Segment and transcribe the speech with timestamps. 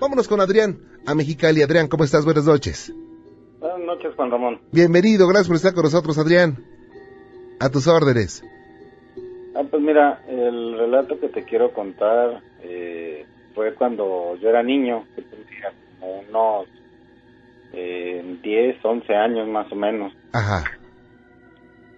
[0.00, 1.60] Vámonos con Adrián a Mexicali.
[1.60, 2.24] Adrián, ¿cómo estás?
[2.24, 2.90] Buenas noches.
[3.58, 4.60] Buenas noches, Juan Ramón.
[4.72, 6.64] Bienvenido, gracias por estar con nosotros, Adrián.
[7.60, 8.42] A tus órdenes.
[9.54, 15.04] Ah, pues mira, el relato que te quiero contar eh, fue cuando yo era niño,
[15.14, 16.68] que tenía como unos
[17.74, 20.14] eh, 10, 11 años más o menos.
[20.32, 20.64] Ajá.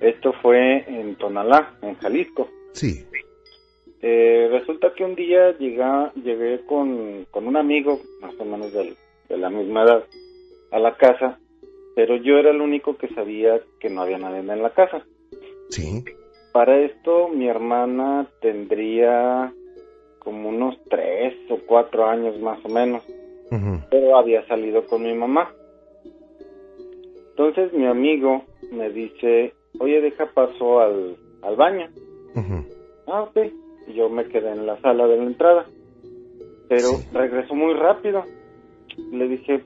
[0.01, 2.49] Esto fue en Tonalá, en Jalisco.
[2.73, 3.07] Sí.
[4.03, 8.97] Eh, resulta que un día llega, llegué con, con un amigo, más o menos del-
[9.29, 10.05] de la misma edad,
[10.73, 11.39] a la casa,
[11.95, 15.05] pero yo era el único que sabía que no había nadie en la casa.
[15.69, 16.03] Sí.
[16.53, 19.53] Para esto mi hermana tendría
[20.19, 23.03] como unos tres o cuatro años más o menos,
[23.91, 25.53] pero había salido con mi mamá.
[27.31, 31.89] Entonces mi amigo me dice, oye, deja paso al, al baño.
[33.07, 33.39] Ah, ok.
[33.93, 35.67] Y yo me quedé en la sala de la entrada.
[36.69, 37.09] Pero Sí.
[37.13, 38.25] regresó muy rápido.
[39.13, 39.63] Le dije,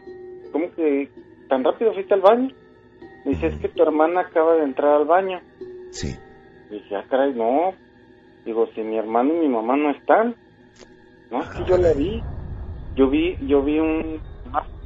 [0.52, 1.09] ¿cómo que
[1.48, 2.51] tan rápido fuiste al baño?
[3.24, 5.40] Me dice, es que tu hermana acaba de entrar al baño.
[5.90, 6.16] Sí.
[6.70, 7.73] Dije, ah, caray, no.
[8.45, 10.34] Digo, si mi hermano y mi mamá no están.
[11.30, 12.23] No, es que yo la vi.
[12.96, 14.20] Yo vi, yo vi un,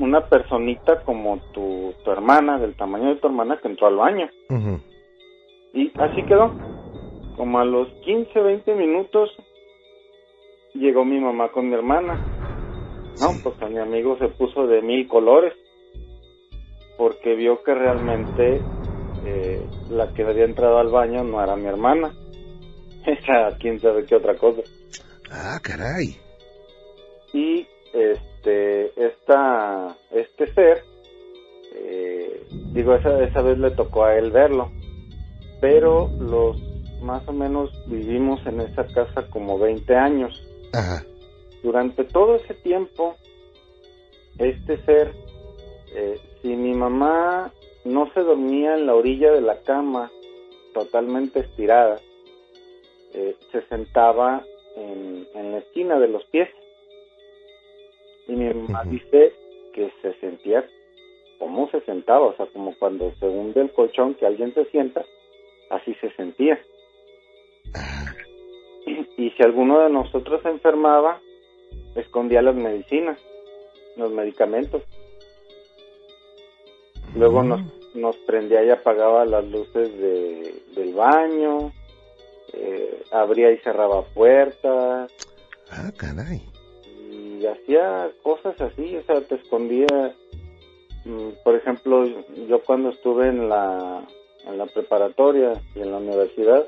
[0.00, 4.28] una, personita como tu, tu hermana, del tamaño de tu hermana, que entró al baño.
[5.74, 6.52] Y así quedó.
[7.40, 9.30] Como a los 15, 20 minutos
[10.74, 12.20] llegó mi mamá con mi hermana.
[13.18, 15.54] No, pues a mi amigo se puso de mil colores.
[16.98, 18.60] Porque vio que realmente
[19.24, 22.12] eh, la que había entrado al baño no era mi hermana.
[23.06, 24.60] Era quién sabe qué otra cosa.
[25.30, 26.18] Ah, caray.
[27.32, 30.82] Y este, esta, este ser,
[31.74, 32.42] eh,
[32.74, 34.70] digo, esa, esa vez le tocó a él verlo.
[35.62, 36.69] Pero los
[37.02, 40.46] más o menos vivimos en esa casa como 20 años.
[40.72, 41.04] Ajá.
[41.62, 43.16] Durante todo ese tiempo,
[44.38, 45.12] este ser,
[45.94, 47.52] eh, si mi mamá
[47.84, 50.10] no se dormía en la orilla de la cama,
[50.72, 52.00] totalmente estirada,
[53.12, 54.44] eh, se sentaba
[54.76, 56.48] en, en la esquina de los pies.
[58.28, 59.32] Y mi mamá dice
[59.72, 60.64] que se sentía
[61.40, 65.02] como se sentaba, o sea, como cuando se hunde el colchón que alguien se sienta,
[65.70, 66.60] así se sentía.
[69.20, 71.20] Y si alguno de nosotros se enfermaba,
[71.94, 73.18] escondía las medicinas,
[73.96, 74.82] los medicamentos.
[77.14, 77.48] Luego Mm.
[77.48, 77.60] nos,
[77.94, 81.70] nos prendía y apagaba las luces de, del baño,
[82.54, 85.12] eh, abría y cerraba puertas,
[85.70, 86.40] Ah, caray.
[87.12, 90.14] y hacía cosas así, o sea, te escondía.
[91.04, 92.04] mm, Por ejemplo,
[92.48, 94.02] yo cuando estuve en la,
[94.46, 96.66] en la preparatoria y en la universidad,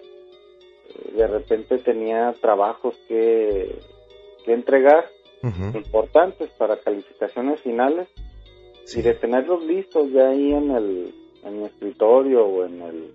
[1.16, 3.78] de repente tenía trabajos que,
[4.44, 5.04] que entregar
[5.74, 8.08] importantes para calificaciones finales
[8.84, 8.98] Sí.
[9.00, 11.14] y de tenerlos listos ya ahí en el,
[11.44, 13.14] en mi escritorio o en, el,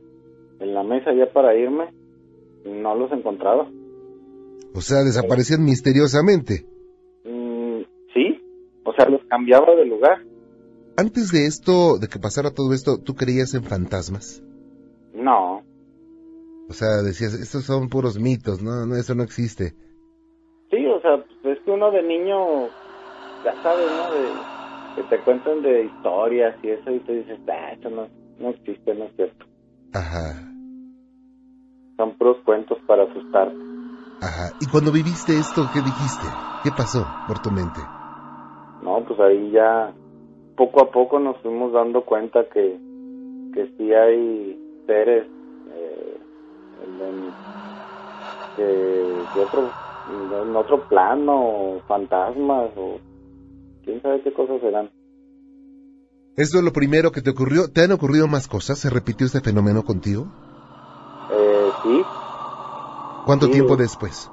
[0.62, 1.90] en la mesa ya para irme,
[2.66, 3.70] no los encontraba.
[4.74, 6.66] O sea, desaparecían misteriosamente.
[7.26, 7.82] Mm,
[8.14, 8.42] sí,
[8.86, 10.24] o sea, los cambiaba de lugar.
[10.96, 14.42] Antes de esto, de que pasara todo esto, ¿tú creías en fantasmas?
[16.70, 19.74] O sea, decías, estos son puros mitos, no, no, eso no existe.
[20.70, 22.68] sí, o sea, es que uno de niño,
[23.44, 24.12] ya sabes, ¿no?
[24.12, 24.34] De,
[24.96, 28.08] que te cuentan de historias y eso y tú dices, ah, eso no,
[28.40, 29.46] no existe, no es cierto.
[29.94, 30.34] Ajá,
[31.98, 33.56] Son puros cuentos para asustarte.
[34.22, 34.52] ajá.
[34.60, 36.28] ¿Y cuando viviste esto, qué dijiste?
[36.64, 37.80] ¿Qué pasó por tu mente?
[38.84, 39.94] No, pues ahí ya
[40.56, 42.78] poco a poco nos fuimos dando cuenta que,
[43.54, 45.28] que sí hay seres
[47.02, 47.34] en,
[48.56, 49.72] que otro,
[50.08, 53.00] en otro plano, fantasmas o
[53.84, 54.90] quién sabe qué cosas serán.
[56.36, 57.72] ¿Esto es lo primero que te ocurrió?
[57.72, 58.78] ¿Te han ocurrido más cosas?
[58.80, 60.26] ¿Se repitió este fenómeno contigo?
[61.32, 62.04] Eh, sí,
[63.26, 63.52] ¿Cuánto Sí.
[63.54, 64.30] tiempo después?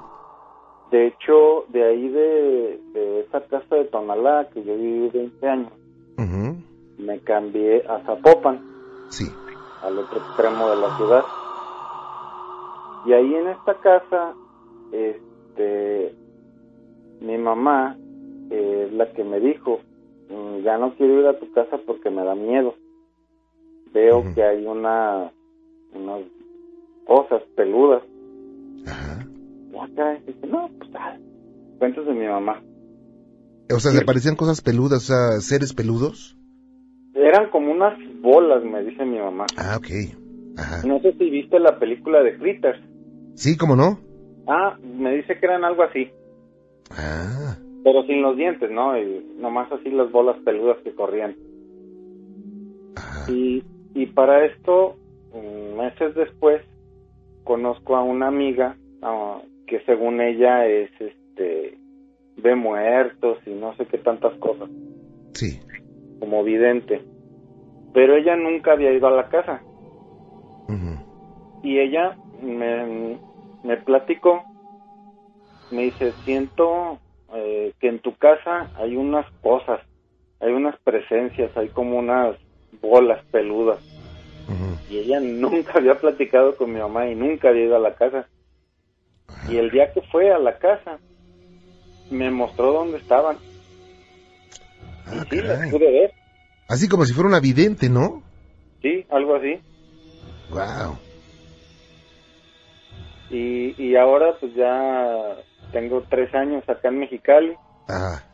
[0.91, 5.71] de hecho, de ahí de, de esa casa de Tonalá que yo viví 20 años,
[6.17, 6.55] Ujú,
[6.99, 8.61] me cambié a Zapopan.
[9.09, 9.33] Sí.
[9.81, 11.25] al otro extremo de la ciudad.
[13.05, 14.33] Y ahí en esta casa,
[14.91, 16.15] este,
[17.21, 17.97] mi mamá
[18.51, 19.79] eh, es la que me dijo,
[20.29, 22.75] "Mm, ya no quiero ir a tu casa porque me da miedo.
[23.93, 25.31] Veo que hay una,
[25.93, 26.21] unas
[27.05, 28.03] cosas peludas.
[28.87, 29.25] Ajá.
[30.25, 31.17] Dice, no, pues, ah,
[31.79, 32.61] cuentos de mi mamá.
[33.73, 36.37] O sea, ¿se parecían cosas peludas, o sea, seres peludos?
[37.13, 39.45] Eran como unas bolas, me dice mi mamá.
[39.57, 39.87] Ah, ok.
[40.57, 40.85] Ajá.
[40.87, 42.79] No sé si viste la película de Critters.
[43.35, 43.99] Sí, ¿cómo no?
[44.47, 46.09] Ah, me dice que eran algo así.
[46.91, 48.97] Ah, pero sin los dientes, ¿no?
[48.97, 51.35] Y nomás así las bolas peludas que corrían.
[53.27, 54.95] Y, y para esto,
[55.33, 56.61] mm, meses después,
[57.43, 61.77] conozco a una amiga ah, que según ella es, este,
[62.37, 64.69] ve muertos y no sé qué tantas cosas.
[65.33, 65.59] Sí.
[66.19, 67.01] Como vidente.
[67.93, 69.61] Pero ella nunca había ido a la casa.
[71.63, 72.15] Y ella
[72.45, 73.17] me,
[73.63, 74.43] me platicó,
[75.71, 76.99] me dice, siento
[77.33, 79.81] eh, que en tu casa hay unas cosas,
[80.39, 82.37] hay unas presencias, hay como unas
[82.81, 83.79] bolas peludas.
[84.89, 88.27] Y ella nunca había platicado con mi mamá y nunca había ido a la casa.
[89.49, 90.99] Y el día que fue a la casa,
[92.09, 93.37] me mostró dónde estaban.
[95.07, 95.71] Ah, y sí, las caray.
[95.71, 96.13] pude ver.
[96.67, 98.23] Así como si fuera una vidente, ¿no?
[98.81, 99.59] Sí, algo así.
[100.51, 100.97] Wow.
[103.29, 105.35] Y, y ahora pues ya
[105.71, 107.57] tengo tres años acá en Mexicali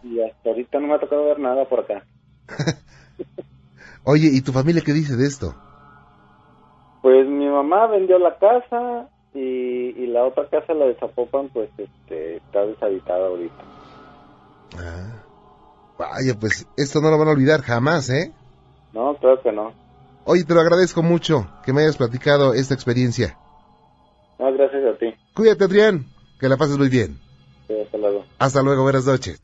[0.03, 2.03] y hasta ahorita no me ha tocado ver nada por acá.
[4.03, 5.55] Oye, ¿y tu familia qué dice de esto?
[7.01, 11.69] Pues mi mamá vendió la casa y, y la otra casa, la de Zapopan, pues
[11.77, 13.63] este, está deshabitada ahorita.
[14.77, 15.21] Ah.
[16.01, 18.33] Vaya, pues esto no lo van a olvidar jamás, ¿eh?
[18.91, 19.71] No, creo que no.
[20.25, 23.38] Oye, te lo agradezco mucho que me hayas platicado esta experiencia.
[24.62, 25.08] Gracias a ti.
[25.34, 26.06] Cuídate, Adrián,
[26.40, 27.19] que la pases muy bien.
[27.68, 28.25] Sí, hasta luego.
[28.38, 29.42] Hasta luego, buenas noches.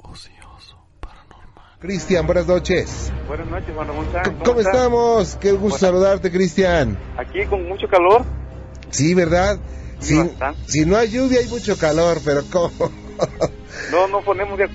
[1.80, 3.12] Cristian, buenas noches.
[3.28, 4.06] Buenas noches, Juan Ramón.
[4.24, 4.72] ¿Cómo, cómo está?
[4.72, 5.36] estamos?
[5.38, 6.98] Qué gusto saludarte, Cristian.
[7.18, 8.24] Aquí con mucho calor.
[8.90, 9.60] Sí, ¿verdad?
[10.00, 10.62] Sí, Si, bastante.
[10.68, 12.92] si no hay lluvia hay mucho calor, pero ¿cómo?
[13.92, 14.68] No, no ponemos de...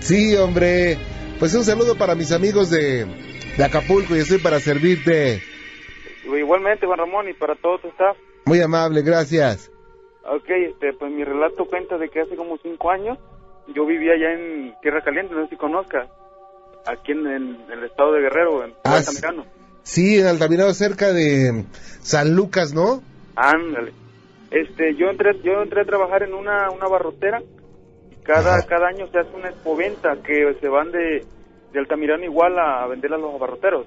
[0.00, 0.98] sí, hombre.
[1.38, 3.06] Pues un saludo para mis amigos de,
[3.56, 5.42] de Acapulco y estoy para servirte.
[6.24, 8.16] Igualmente, Juan Ramón, y para todo tu staff.
[8.44, 9.70] Muy amable, gracias.
[10.24, 13.18] Ok, este, pues mi relato cuenta de que hace como cinco años
[13.74, 16.08] yo vivía allá en Tierra Caliente, no sé si conozcas,
[16.86, 19.46] aquí en, en el estado de Guerrero, en Ah, Altamirano.
[19.82, 21.64] Sí, en Altamirano, cerca de
[22.02, 23.02] San Lucas, ¿no?
[23.36, 23.92] Ándale.
[24.50, 27.40] Este, yo entré, yo entré a trabajar en una, una barrotera
[28.10, 28.66] y cada, Ajá.
[28.66, 31.24] cada año se hace una expoventa que se van de,
[31.72, 33.86] de Altamirano igual a, vender a los abarroteros.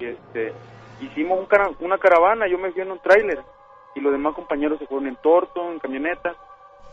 [0.00, 0.52] Y este,
[1.00, 3.38] hicimos un cara- una caravana, yo me fui en un tráiler
[3.94, 6.34] y los demás compañeros se fueron en torto, en camioneta.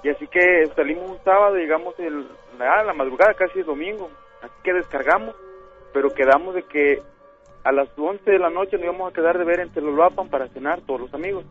[0.03, 2.27] Y así que salimos un sábado, llegamos el,
[2.57, 4.09] la, la madrugada, casi el domingo.
[4.41, 5.35] Así que descargamos,
[5.93, 7.01] pero quedamos de que
[7.63, 10.47] a las 11 de la noche nos íbamos a quedar de ver en Telolapan para
[10.49, 11.45] cenar todos los amigos.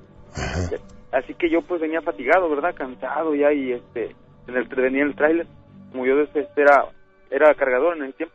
[1.13, 2.75] Así que yo pues venía fatigado, ¿verdad?
[2.75, 4.15] Cansado ya y este,
[4.47, 5.47] en el, venía en el tráiler.
[5.93, 6.87] Como yo desde era,
[7.31, 8.35] era cargador en el tiempo.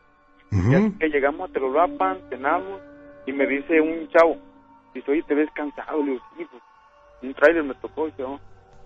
[0.52, 2.82] Y así que llegamos a Telolapan, cenamos
[3.26, 4.38] y me dice un chavo,
[4.94, 6.04] dice, oye, te ves cansado.
[6.04, 6.64] Le digo, sí, pues
[7.24, 8.06] un tráiler me tocó.
[8.08, 8.40] Dice, "Oh".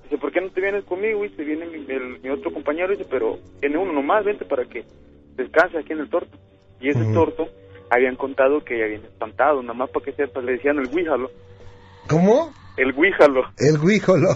[0.04, 1.24] dice, ¿por qué no te vienes conmigo?
[1.24, 4.84] Dice, viene mi, el- mi otro compañero, dice, pero tiene uno nomás, vente para que
[5.36, 6.38] descanse aquí en el torto.
[6.80, 7.14] Y ese Ujú.
[7.14, 7.48] torto
[7.90, 11.30] habían contado que habían espantado, nada más para que sepas, le decían el guíjalo,
[12.10, 12.52] ¿Cómo?
[12.78, 13.44] el guíjalo.
[13.58, 14.30] El guíjolo.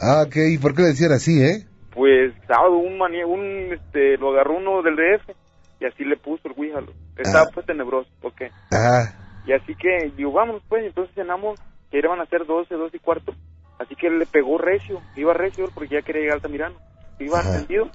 [0.00, 0.36] Ah, ok.
[0.52, 1.64] ¿Y por qué le decían así, eh?
[1.92, 5.32] Pues sábado un maní, un este lo agarró uno del DF
[5.80, 6.92] y así le puso el guíjalo.
[7.16, 7.50] Estaba Ah.
[7.54, 8.42] pues tenebroso, ok.
[8.72, 9.12] Ah,
[9.46, 11.58] Y así que digo, vamos pues, entonces cenamos,
[12.00, 13.34] que iban a ser 12, 12 y cuarto.
[13.78, 16.76] Así que le pegó recio, iba recio porque ya quería llegar a Altamirano.
[17.18, 17.54] Iba Ajá.
[17.54, 17.88] encendido,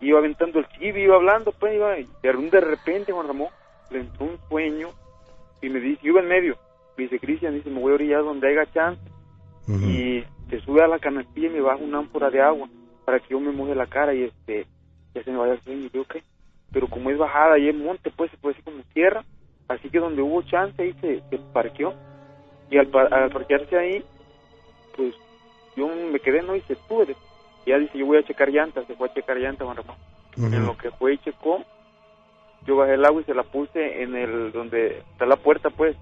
[0.00, 3.48] iba aventando el chibi, iba hablando, pues iba, y de repente Juan Ramón
[3.90, 4.88] le entró un sueño
[5.60, 6.56] y me dice, yo iba en medio.
[6.96, 9.00] Me dice, Cristian, dice, me voy a orillar donde haya chance
[9.68, 12.68] y se sube a la canastilla y me baja una ámpora de agua
[13.04, 14.66] para que yo me moje la cara y este
[15.14, 16.22] ya se me vaya el sueño y yo qué
[16.72, 19.24] pero como es bajada y es monte pues se puede decir como tierra
[19.68, 21.92] así que donde hubo chance ahí se, se parqueó
[22.70, 24.04] y al, al parquearse ahí
[24.96, 25.14] pues
[25.76, 27.16] yo me quedé no y se pude
[27.66, 29.96] ya dice yo voy a checar llantas se fue a checar llantas Juan Ramón
[30.36, 31.64] en lo que fue y checó
[32.66, 35.96] yo bajé el agua y se la puse en el donde está la puerta pues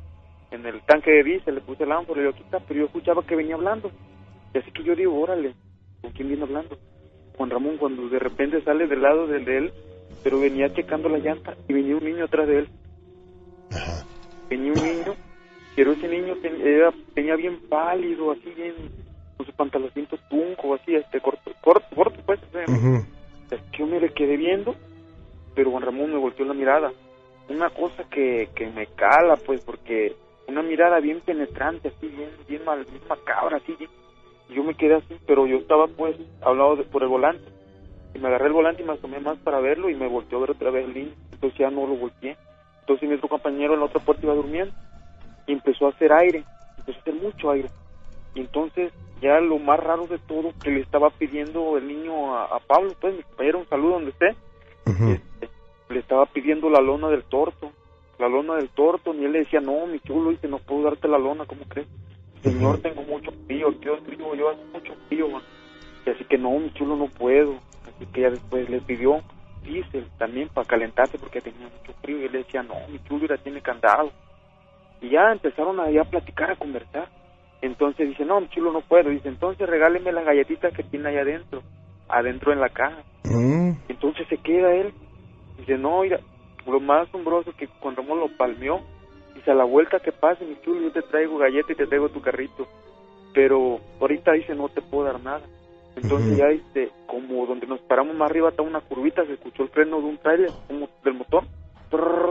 [0.50, 3.23] en el tanque de diésel le puse el ánfora yo aquí está pero yo escuchaba
[3.23, 3.90] que venía hablando
[4.54, 5.54] y así que yo digo órale
[6.02, 6.78] con quién viene hablando
[7.37, 9.73] Juan Ramón cuando de repente sale del lado del de él
[10.26, 12.68] pero venía checando la llanta y venía un niño atrás de él.
[13.70, 14.04] Ajá.
[14.50, 15.14] venía un niño
[15.76, 18.75] pero ese niño ten- era, tenía bien pálido así bien
[19.37, 22.40] con su pantaloncito tunco así este corto corto corto pues
[23.78, 24.75] yo me le quedé viendo,
[25.54, 26.92] pero Juan Ramón me volteó la mirada.
[27.49, 30.16] Una cosa que, que me cala, pues, porque
[30.49, 33.75] una mirada bien penetrante, así, bien, bien, mal, bien macabra, así.
[33.78, 33.90] bien-
[34.49, 37.45] yo me quedé así, pero yo estaba, pues, hablado de, por el volante.
[38.14, 40.40] Y me agarré el volante y me asomé más para verlo y me volteó a
[40.42, 41.12] ver otra vez el niño.
[41.33, 42.37] Entonces ya no lo volteé.
[42.80, 44.73] Entonces mi otro compañero en la otra puerta iba durmiendo
[45.47, 46.45] y empezó a hacer aire,
[46.79, 47.69] empezó a hacer mucho aire.
[48.35, 52.59] Y entonces ya lo más raro de todo que le estaba pidiendo el niño a,
[52.61, 54.35] Pablo, pues mi compañero, un saludo donde esté,
[54.87, 55.49] este,
[55.88, 57.73] le estaba pidiendo la lona del torto,
[58.19, 61.09] la lona del torto, y él le decía, no, mi chulo, dice, no puedo darte
[61.09, 61.88] la lona, ¿cómo crees?
[62.43, 63.87] Señor, tengo mucho frío, aquí
[64.17, 65.29] donde yo hace mucho frío,
[66.05, 69.23] y así que no, mi chulo, no puedo, así que ya después le pidió
[69.67, 73.26] dice también para calentarse porque tenía mucho frío, y él le decía, no, mi chulo
[73.26, 74.12] ya tiene candado,
[75.00, 77.09] y ya empezaron a, a platicar, a conversar,
[77.62, 81.17] entonces dice, no, mi chulo, no puedo, dice, entonces regáleme las galletitas que tiene ahí
[81.17, 81.62] adentro,
[82.09, 83.73] adentro en la caja, mm.
[83.88, 84.93] entonces se queda él,
[85.59, 86.21] dice, no, mira,
[86.67, 88.81] lo más asombroso que cuando Ramón lo palmeó,
[89.35, 92.09] dice, a la vuelta que pase, mi chulo, yo te traigo galleta y te traigo
[92.09, 92.67] tu carrito.
[93.33, 95.43] Pero ahorita dice, no te puedo dar nada.
[95.95, 99.71] Entonces ya, este, como donde nos paramos más arriba, está una curvita, se escuchó el
[99.71, 100.50] freno de un trailer,
[101.05, 101.45] del motor,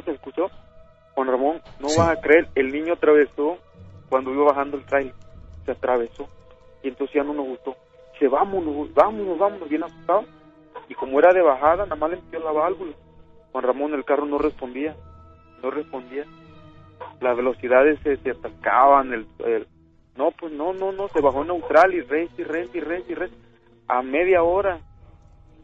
[0.03, 0.49] se escuchó.
[1.15, 3.57] Juan Ramón, no vas a creer, el niño atravesó
[4.09, 5.15] cuando iba bajando el trailer,
[5.65, 6.27] se atravesó.
[6.83, 7.75] Y entonces ya no nos gustó.
[8.13, 10.25] Dice, vámonos, vámonos, vámonos, bien asustado.
[10.87, 12.93] Y como era de bajada, nada más le metió la válvula.
[13.51, 14.95] Juan Ramón, el carro no respondía,
[15.63, 16.25] no respondía.
[17.21, 19.25] Las velocidades se, se atacaban, el,
[20.15, 23.15] no, pues no, no, no, se bajó neutral y res y res y res y
[23.15, 23.31] res.
[23.87, 24.79] A media hora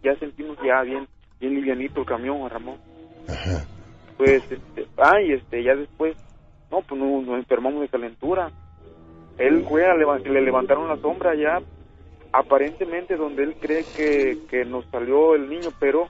[0.04, 1.08] ya sentimos ya bien,
[1.40, 2.78] bien livianito el camión, Juan Ramón.
[4.22, 6.16] Pues, este, ay, este, ya después,
[6.70, 8.52] no, pues nos, enfermamos de calentura.
[9.40, 11.60] Él fue a le levantaron la sombra ya,
[12.32, 16.08] aparentemente donde él cree que, que nos salió el niño, pero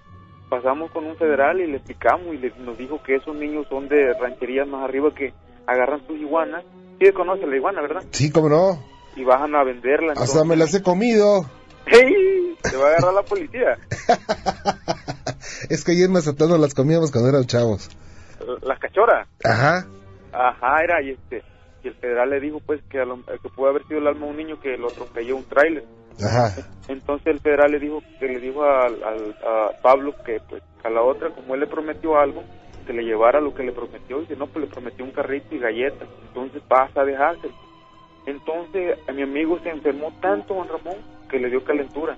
[0.49, 3.87] pasamos con un federal y le explicamos y le, nos dijo que esos niños son
[3.87, 5.31] de rancherías más arriba que
[5.65, 6.65] agarran sus iguanas.
[6.99, 8.03] Sí conoce la iguana, ¿verdad?
[8.11, 8.83] Sí, cómo no.
[9.15, 10.15] Y bajan a venderla.
[10.17, 11.45] Hasta me las he comido.
[11.85, 12.57] ¡Hey!
[12.61, 13.77] Te va a agarrar la policía.
[15.71, 17.89] es que ayer en Mazatlán las comíamos cuando eran chavos.
[18.61, 19.27] Las cachoras.
[19.43, 19.87] Ajá.
[20.33, 21.43] Ajá, era y este
[21.83, 23.03] y el federal le dijo pues que,
[23.41, 25.83] que puede haber sido el alma de un niño que lo atropelló un tráiler.
[26.87, 31.01] Entonces el federal le dijo que le dijo al, a Pablo que pues a la
[31.01, 32.43] otra como él le prometió algo
[32.85, 35.55] que le llevara lo que le prometió y dice no pues le prometió un carrito
[35.55, 37.53] y galletas entonces vas a dejárselo
[38.25, 40.97] entonces a mi amigo se enfermó tanto Juan Ramón
[41.29, 42.17] que le dio calentura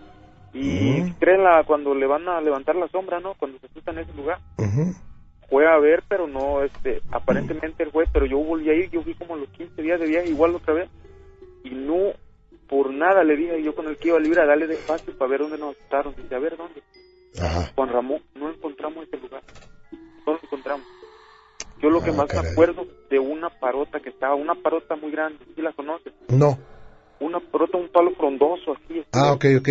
[0.53, 4.03] y creen la, cuando le van a levantar la sombra no cuando se asustan en
[4.03, 4.39] ese lugar
[5.49, 9.01] fue a ver pero no este aparentemente él fue pero yo volví a ir yo
[9.01, 10.89] fui como los 15 días de viaje igual otra vez
[11.63, 12.13] y no
[12.73, 15.41] por nada le dije yo con el que iba libre a darle despacio para ver
[15.41, 16.15] dónde nos asustaron.
[16.15, 16.81] Dice, a ver dónde.
[17.75, 19.43] Juan Ramón, no encontramos ese lugar.
[20.25, 20.85] No lo encontramos.
[21.81, 25.11] Yo lo que ah, más me acuerdo de una parota que estaba, una parota muy
[25.11, 26.13] grande, ¿sí la conoces?
[26.29, 26.57] No.
[27.19, 29.03] Una parota, un palo frondoso, así.
[29.11, 29.69] Ah, ok, ok.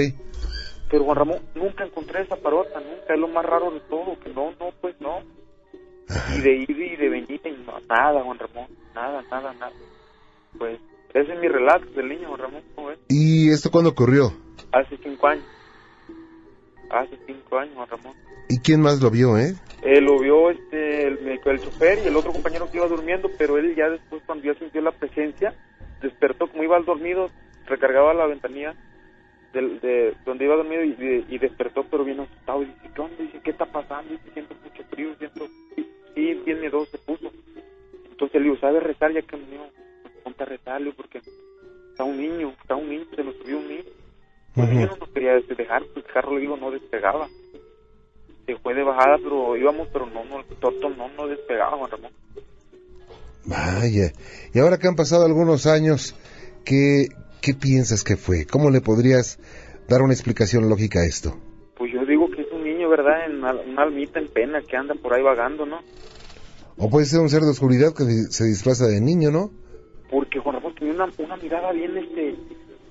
[0.92, 4.28] Pero Juan Ramón, nunca encontré esa parota, nunca, es lo más raro de todo, que
[4.28, 5.20] no, no, pues no.
[6.36, 7.40] Y de ir y de venir,
[7.88, 9.72] nada, Juan Ramón, nada, nada, nada.
[10.58, 10.78] Pues
[11.14, 12.62] ese es mi relato del niño, Ramón.
[13.08, 14.34] ¿Y esto cuándo ocurrió?
[14.70, 15.46] Hace cinco años.
[16.90, 18.14] Hace cinco años, Ramón.
[18.50, 19.54] ¿Y quién más lo vio, eh?
[19.82, 23.56] eh lo vio este, el, el chofer y el otro compañero que iba durmiendo, pero
[23.56, 25.54] él ya después, cuando ya sintió la presencia,
[26.02, 27.30] despertó como iba al dormido,
[27.64, 28.74] recargaba la ventanilla
[29.52, 32.62] de, donde iba dormido y, y, despertó, pero bien asustado.
[32.62, 33.16] Y dice, ¿qué onda?
[33.18, 34.12] Dice, ¿qué está pasando?
[34.12, 35.48] Dice, siento mucho frío, siento...
[36.14, 37.32] Sí, bien miedoso se puso.
[38.10, 39.58] Entonces le digo, ¿sabe rezar ya que me
[40.22, 41.20] ponte a rezarle porque
[41.90, 43.82] está un niño, está un niño, se nos subió un niño.
[44.54, 47.28] Pues yo no nos quería dejar, pues el carro le digo no despegaba.
[48.46, 51.90] Se fue de bajada, pero íbamos, pero no, no, el torto no, no despegaba, Juan
[51.90, 52.12] Ramón.
[53.44, 54.12] Vaya,
[54.52, 56.14] y ahora que han pasado algunos años,
[56.64, 57.08] ¿qué,
[57.42, 58.46] ¿qué piensas que fue?
[58.46, 59.38] ¿Cómo le podrías
[59.88, 61.36] dar una explicación lógica a esto?
[61.76, 63.26] Pues yo digo que es un niño, ¿verdad?
[63.26, 65.80] En una almita en pena que anda por ahí vagando, ¿no?
[66.78, 69.50] O puede ser un ser de oscuridad que se disfraza de niño, ¿no?
[70.12, 72.36] porque Juan Ramón tenía una, una mirada bien, este,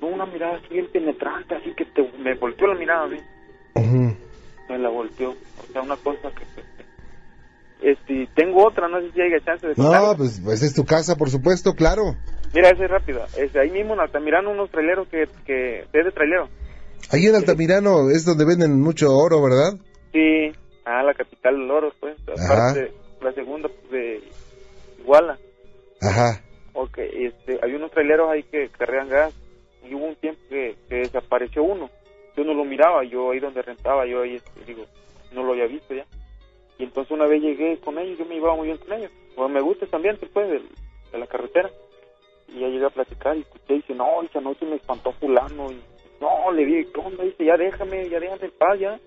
[0.01, 4.79] no una mirada así bien penetrante, así que te, me volteó la mirada a Me
[4.79, 6.80] la volteó, o sea, una cosa que...
[7.81, 9.73] Este, tengo otra, no sé si hay chance de...
[9.75, 12.15] No, pues, pues, es tu casa, por supuesto, claro.
[12.53, 13.25] Mira, esa es rápida.
[13.37, 16.47] Este, ahí mismo en Altamirano unos traileros que, que es de trailero.
[17.09, 19.73] Ahí en Altamirano es donde venden mucho oro, ¿verdad?
[20.13, 20.51] Sí,
[20.85, 22.17] ah, la capital del oro, pues.
[22.21, 24.21] Aparte, la segunda pues, de
[24.99, 25.37] Iguala.
[26.01, 26.41] Ajá.
[26.73, 29.33] Ok, este, hay unos traileros ahí que cargan gas
[29.87, 31.89] y hubo un tiempo que, desapareció uno.
[32.37, 34.85] Yo no lo miraba, yo ahí donde rentaba, yo ahí, este, digo,
[35.33, 36.05] no lo había visto ya.
[36.81, 39.11] Y entonces una vez llegué con ellos, yo me llevaba muy bien con ellos.
[39.35, 40.61] Pues me gusta también después de,
[41.11, 41.69] de, la carretera.
[42.47, 45.71] Y ya llegué a platicar y escuché y dice, no, esa noche me espantó fulano.
[45.71, 45.79] Y
[46.19, 47.23] no, le dije, ¿qué onda?
[47.23, 48.99] Dice, ya déjame, ya déjame en paz, ya.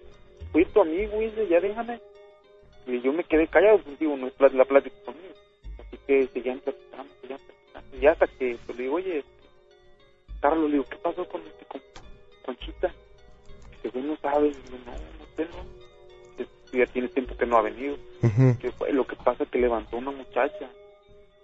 [0.52, 2.00] Fui tu amigo, dice, ya déjame.
[2.86, 5.34] Y yo me quedé callado, pues digo, no es la plática conmigo.
[5.80, 9.24] Así que seguían platicando, seguían platicando y hasta que pues, le digo, oye,
[10.40, 11.80] Carlos, le digo, ¿qué pasó con, este, con
[12.44, 12.94] Conchita?
[13.92, 14.56] Güey, no sabes.
[14.64, 15.83] Digo, no, no sé, no.
[16.74, 17.96] Ya tiene tiempo que no ha venido.
[18.22, 18.58] Ujú.
[18.60, 20.68] Que fue, lo que pasa es que levantó una muchacha.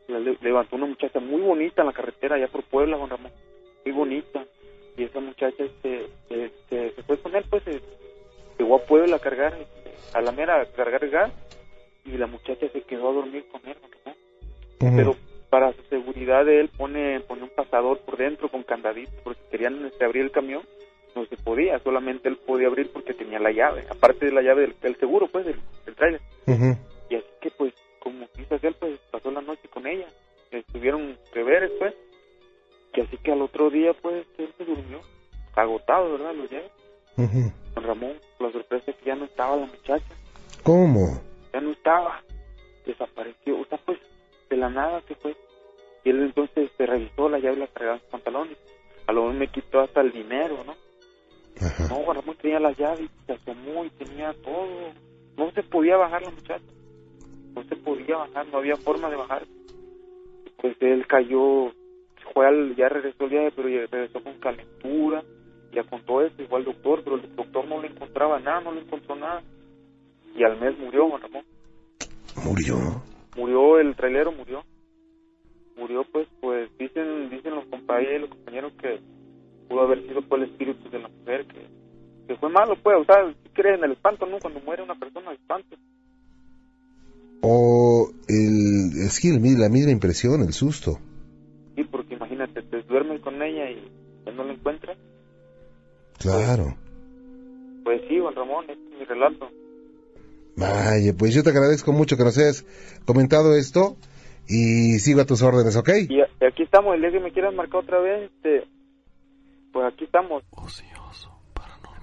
[0.09, 3.33] La- le- levantó una muchacha muy bonita en la carretera allá por Puebla, Juan Ramón.
[3.85, 4.45] Muy bonita.
[4.97, 7.81] Y esa muchacha este, este, se fue con él, pues eh,
[8.59, 11.33] llegó a Puebla a cargar, este, a la mera a cargar gas.
[12.05, 13.77] Y la muchacha se quedó a dormir con él,
[14.81, 14.97] Ujú.
[14.97, 15.17] pero
[15.51, 20.05] para su seguridad él pone pone un pasador por dentro con candadito porque querían este,
[20.05, 20.63] abrir el camión
[21.15, 24.63] no se podía solamente él podía abrir porque tenía la llave aparte de la llave
[24.63, 26.21] del, del seguro pues del, del trailer
[27.09, 30.07] y así que pues como quiso hacer pues pasó la noche con ella
[30.51, 31.95] estuvieron que ver pues
[32.95, 35.01] y así que al otro día pues él se durmió
[35.55, 36.73] agotado verdad los llaves
[37.75, 40.15] con Ramón la sorpresa es que ya no estaba la muchacha
[40.63, 41.21] ¿Cómo?
[41.53, 42.23] ya no estaba,
[42.87, 43.99] desapareció, o sea, pues
[44.49, 45.37] de la nada se fue.
[46.05, 48.57] Y él entonces se revisó la llave y la cargaba en sus pantalones.
[49.07, 50.75] A lo mejor me quitó hasta el dinero, ¿no?
[51.61, 51.89] Ajá.
[51.89, 54.67] No, Juan Ramón tenía las llaves, se asomó y tenía todo.
[55.37, 56.65] No se podía bajar la muchacha.
[57.55, 59.43] No se podía bajar, no había forma de bajar.
[60.61, 61.73] Pues él cayó,
[62.33, 65.23] fue al, ya regresó el viaje, pero ya regresó con calentura,
[65.73, 68.73] ya con todo eso, igual al doctor, pero el doctor no le encontraba nada, no
[68.73, 69.43] le encontró nada.
[70.35, 71.45] Y al mes murió, Juan Ramón
[72.45, 72.77] Murió.
[73.37, 74.63] murió el trailero murió
[75.77, 79.01] murió pues pues dicen dicen los compañeros los compañeros que
[79.71, 81.65] pudo haber sido por el espíritu de la mujer que,
[82.27, 84.97] que fue malo pues o sea si crees en el espanto no cuando muere una
[84.97, 85.77] persona espanto
[87.41, 90.99] O el, es que el la misma impresión, el susto.
[91.77, 93.89] sí porque imagínate te duermes con ella y
[94.27, 94.99] ya no la encuentras
[96.19, 96.75] Claro.
[97.85, 99.49] pues sí Juan Ramón este es mi relato
[100.57, 102.67] Vaya, pues yo te agradezco mucho que nos hayas
[103.07, 103.97] comentado esto
[104.49, 105.89] y sigo a tus órdenes, ¿ok?
[106.09, 108.67] y, aquí estamos el día que me quieras marcar otra vez este
[109.73, 110.43] pues aquí estamos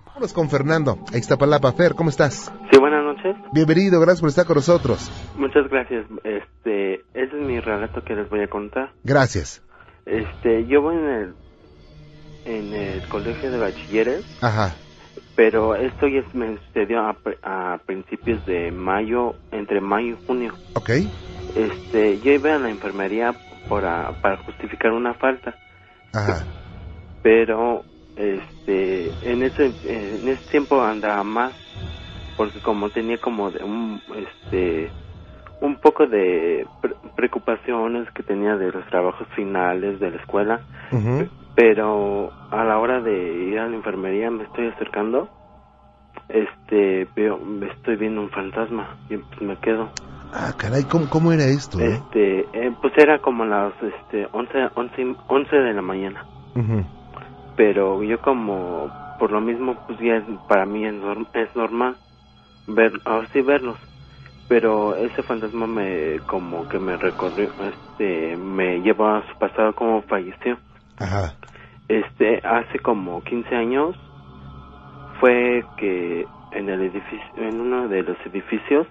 [0.06, 0.98] Vámonos con Fernando.
[1.14, 1.72] Ahí está Palapa.
[1.74, 2.52] Fer, ¿cómo estás?
[2.72, 3.36] Sí, buenas noches.
[3.54, 5.12] Bienvenido, gracias por estar con nosotros.
[5.38, 6.08] Muchas gracias.
[6.24, 8.92] Este, ese es mi relato que les voy a contar.
[9.04, 9.62] Gracias.
[10.08, 11.34] Este, yo voy en el
[12.46, 14.74] en el colegio de bachilleres, Ajá.
[15.36, 20.54] pero esto ya me sucedió a, a principios de mayo, entre mayo y junio.
[20.74, 20.90] ¿Ok?
[21.56, 23.36] Este, yo iba a la enfermería
[23.70, 25.56] para, para justificar una falta,
[26.14, 26.44] Ajá.
[27.28, 27.84] Pero
[28.16, 31.54] este, en ese en ese tiempo andaba más
[32.38, 34.90] porque como tenía como de un este
[35.60, 40.62] un poco de pre- preocupaciones que tenía de los trabajos finales de la escuela,
[41.54, 43.14] pero a la hora de
[43.50, 45.28] ir a la enfermería me estoy acercando,
[46.30, 47.42] este veo
[47.76, 49.90] estoy viendo un fantasma y pues me quedo.
[50.32, 51.78] Ah, caray, ¿cómo, cómo era esto?
[51.82, 51.90] eh?
[51.92, 56.24] Este, eh, pues era como las este 11 11 11 de la mañana.
[56.56, 56.84] Ujú.
[57.58, 60.94] Pero yo como por lo mismo pues ya para mí es,
[61.34, 61.98] es normal
[62.68, 63.78] ver así verlos
[64.48, 70.04] pero ese fantasma me como que me recorrió este me llevó a su pasado como
[70.04, 70.60] falleció
[71.00, 71.34] Ajá.
[71.90, 73.98] este hace como 15 años
[75.20, 78.88] fue que en el edificio en uno de los edificios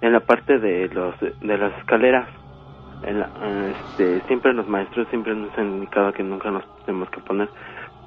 [0.00, 2.28] en la parte de los de las escaleras
[3.02, 3.32] en la-
[3.72, 7.50] este siempre los maestros siempre nos han indicado que nunca nos tenemos que poner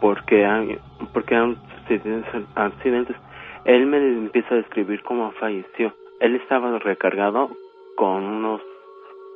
[0.02, 0.78] porque hay,
[1.14, 1.56] porque han
[1.88, 2.22] sucedido
[2.56, 3.16] accidentes
[3.64, 7.56] él me empieza a describir cómo falleció él estaba recargado
[7.96, 8.62] con unos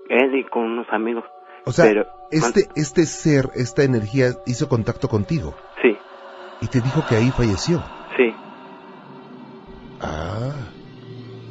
[0.09, 1.23] él y con unos amigos
[1.65, 5.95] O sea, pero este, este ser, esta energía hizo contacto contigo sí
[6.61, 7.81] y te dijo que ahí falleció.
[8.17, 8.33] sí
[10.01, 10.71] Ah.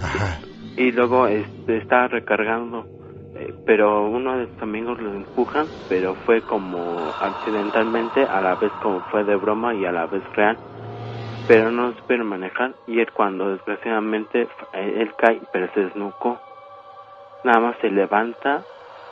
[0.03, 0.41] Ajá.
[0.77, 2.85] y luego este estaba recargando
[3.65, 9.01] pero uno de sus amigos lo empujan pero fue como accidentalmente a la vez como
[9.03, 10.59] fue de broma y a la vez real
[11.47, 14.43] pero no supieron manejar y él cuando desgraciadamente
[14.73, 16.41] eh, él cae pero se desnucó
[17.43, 18.65] nada más se levanta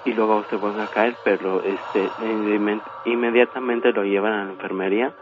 [0.04, 5.12] y luego se vuelve a caer pero este inme- inmediatamente lo llevan a la enfermería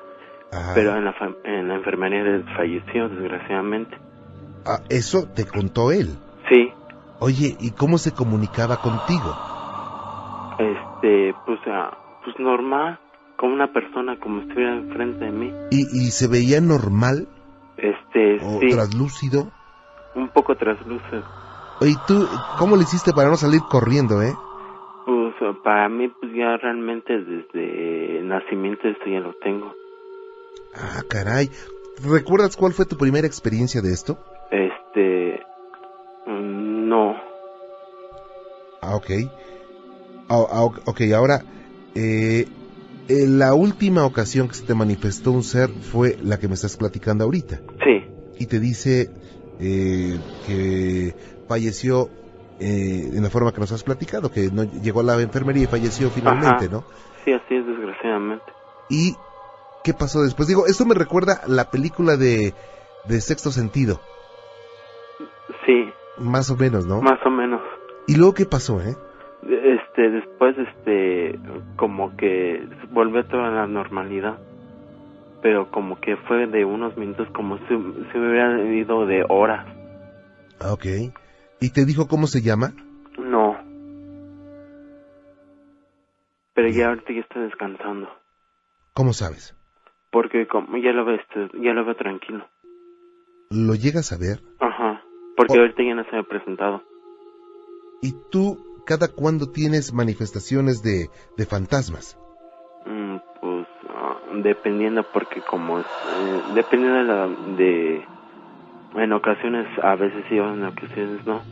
[0.52, 0.72] Ajá.
[0.74, 3.96] pero en la, en la enfermería él falleció desgraciadamente
[4.66, 6.18] Ah, eso te contó él.
[7.20, 9.34] Oye, ¿y cómo se comunicaba contigo?
[10.58, 12.98] este pues ah, pues normal
[13.38, 17.26] como una persona como estuviera enfrente de mí ¿Y, y se veía normal
[17.78, 19.50] este o sí traslúcido?
[20.14, 21.22] un poco traslúcido
[21.80, 22.26] Oye, ¿tú
[22.58, 24.34] cómo le hiciste para no salir corriendo, eh?
[25.06, 29.72] pues para mí pues ya realmente desde el nacimiento esto ya lo tengo
[30.74, 31.50] Ah, caray.
[32.04, 34.18] ¿Recuerdas cuál fue tu primera experiencia de esto?
[39.00, 39.10] Ok.
[40.28, 41.42] Ah, ah, ok, ok, ahora,
[41.94, 42.46] eh,
[43.08, 46.76] eh, la última ocasión que se te manifestó un ser fue la que me estás
[46.76, 47.60] platicando ahorita.
[47.84, 48.04] Sí,
[48.38, 49.10] Y te dice
[49.58, 51.14] eh, que
[51.48, 52.08] falleció
[52.60, 55.66] eh, en la forma que nos has platicado, que no llegó a la enfermería y
[55.66, 56.68] falleció finalmente, Ajá.
[56.70, 56.84] ¿no?
[57.24, 58.44] sí, así es, desgraciadamente.
[58.88, 59.16] ¿Y
[59.82, 60.46] qué pasó después?
[60.48, 62.54] Digo, esto me recuerda a la película de,
[63.08, 64.00] de Sexto Sentido,
[65.66, 67.00] Sí, más o menos, ¿no?
[67.02, 67.60] más o menos.
[68.10, 68.96] ¿Y luego qué pasó, eh?
[69.44, 71.38] Este, después, este,
[71.76, 74.36] como que volvió toda la normalidad.
[75.42, 79.64] Pero como que fue de unos minutos, como si, si me hubiera ido de horas.
[80.58, 80.86] Ah, ok.
[81.60, 82.72] ¿Y te dijo cómo se llama?
[83.16, 83.56] No.
[86.54, 88.08] Pero ya ahorita ya está descansando.
[88.92, 89.56] ¿Cómo sabes?
[90.10, 92.44] Porque como ya lo veo, este, ya lo veo tranquilo.
[93.50, 94.40] ¿Lo llegas a ver?
[94.58, 95.00] Ajá.
[95.36, 96.82] Porque ahorita ya no se ha presentado.
[98.02, 102.18] ¿Y tú cada cuándo tienes manifestaciones de, de fantasmas?
[102.86, 108.04] Mm, pues ah, dependiendo porque como es, eh, dependiendo de la de
[108.94, 111.42] en ocasiones a veces sí en ocasiones no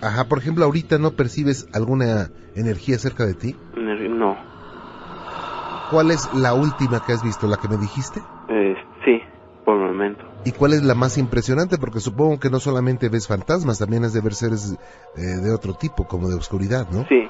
[0.00, 3.56] Ajá, por ejemplo, ahorita no percibes alguna energía cerca de ti.
[3.76, 4.36] No
[5.90, 8.22] ¿Cuál es la última que has visto, la que me dijiste?
[9.68, 11.76] Por el momento ¿Y cuál es la más impresionante?
[11.76, 14.78] Porque supongo que no solamente ves fantasmas, también has de ver seres
[15.14, 17.04] eh, de otro tipo, como de oscuridad, ¿no?
[17.04, 17.28] sí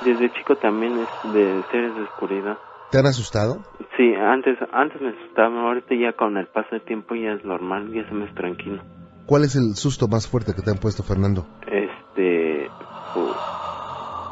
[0.00, 2.56] desde chico también es de seres de oscuridad
[2.90, 3.58] ¿Te han asustado?
[3.96, 7.92] sí antes antes me asustaba ahorita ya con el paso del tiempo ya es normal
[7.92, 8.82] ya se me es tranquilo
[9.26, 11.44] ¿Cuál es el susto más fuerte que te han puesto, Fernando?
[11.66, 12.70] este
[13.12, 13.36] pues,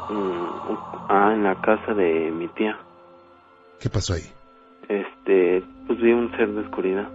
[0.09, 0.75] mm,
[1.09, 2.75] ah en la casa de mi tía
[3.79, 4.23] ¿Qué pasó ahí?
[4.89, 7.07] Este pues vi un ser de oscuridad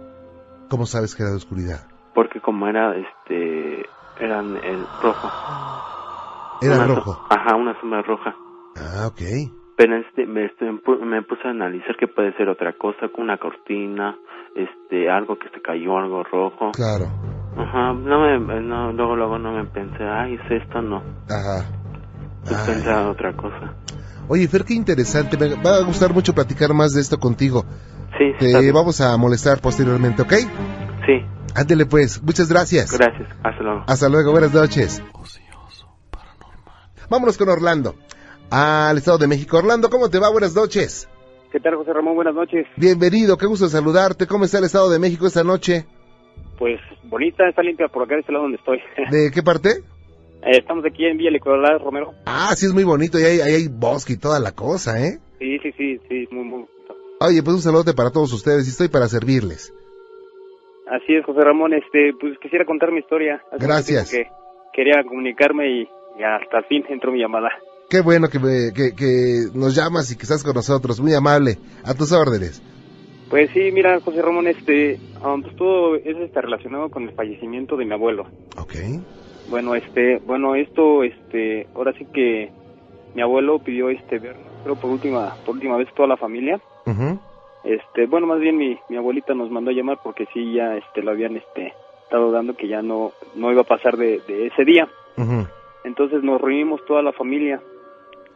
[0.69, 1.87] ¿Cómo sabes que era de oscuridad?
[2.13, 5.29] porque como era este eran el rojo
[6.61, 7.17] Era Una rojo.
[7.29, 8.35] ajá una sombra roja
[8.75, 9.21] Ah, ok.
[9.75, 13.37] pero este me, este, me puse a analizar que puede ser otra cosa con una
[13.37, 14.15] cortina
[14.55, 17.05] este algo que se cayó algo rojo Claro.
[17.57, 20.97] ajá no me no luego luego no me pensé ay es esto no
[21.29, 21.65] Ajá.
[22.47, 23.73] pues pensaba otra cosa
[24.29, 25.37] Oye, Fer, qué interesante.
[25.37, 27.65] Me va a gustar mucho platicar más de esto contigo.
[28.17, 30.33] sí Te vamos a molestar posteriormente, ¿ok?
[31.05, 32.21] sí Ándele pues.
[32.21, 32.95] Muchas gracias.
[32.95, 35.01] gracias hasta luego Hasta luego, buenas noches.
[37.09, 37.95] Vámonos con Orlando.
[38.51, 39.57] Al Estado de México.
[39.57, 40.29] Orlando, ¿cómo te va?
[40.29, 41.09] Buenas noches.
[41.51, 42.13] ¿Qué tal, José Ramón?
[42.13, 42.67] Buenas noches.
[42.77, 44.27] Bienvenido, qué gusto saludarte.
[44.27, 45.87] ¿Cómo está el Estado de México esta noche?
[46.59, 48.79] Pues bonita, está limpia por acá de este lado donde estoy.
[49.09, 49.81] ¿De qué parte?
[50.43, 52.13] Eh, Estamos aquí en Villa Licoral, Romero.
[52.25, 53.19] Ah, sí, es muy bonito.
[53.19, 55.19] Y ahí, ahí hay bosque y toda la cosa, ¿eh?
[55.39, 56.95] Sí, sí, sí, sí, muy, muy bonito.
[57.21, 59.73] Oye, pues un saludo para todos ustedes y estoy para servirles.
[60.89, 61.73] Así es, José Ramón.
[61.73, 63.41] Este, pues quisiera contar mi historia.
[63.51, 64.09] Hace Gracias.
[64.11, 64.25] Que
[64.73, 65.81] quería comunicarme y,
[66.17, 67.49] y hasta el fin entró mi llamada.
[67.89, 70.99] Qué bueno que, me- que, que nos llamas y que estás con nosotros.
[71.01, 71.57] Muy amable.
[71.83, 72.61] A tus órdenes.
[73.29, 77.75] Pues sí, mira, José Ramón, este, um, pues todo eso está relacionado con el fallecimiento
[77.77, 78.23] de mi abuelo.
[78.57, 78.73] Ok.
[79.49, 82.51] Bueno, este, bueno, esto, este, ahora sí que
[83.15, 86.59] mi abuelo pidió este vernos, pero por última, por última vez toda la familia.
[87.63, 91.01] Este, bueno, más bien mi, mi abuelita nos mandó a llamar porque sí ya este
[91.03, 94.63] lo habían este estado dando que ya no no iba a pasar de, de ese
[94.63, 94.87] día.
[95.83, 97.61] Entonces nos reunimos toda la familia.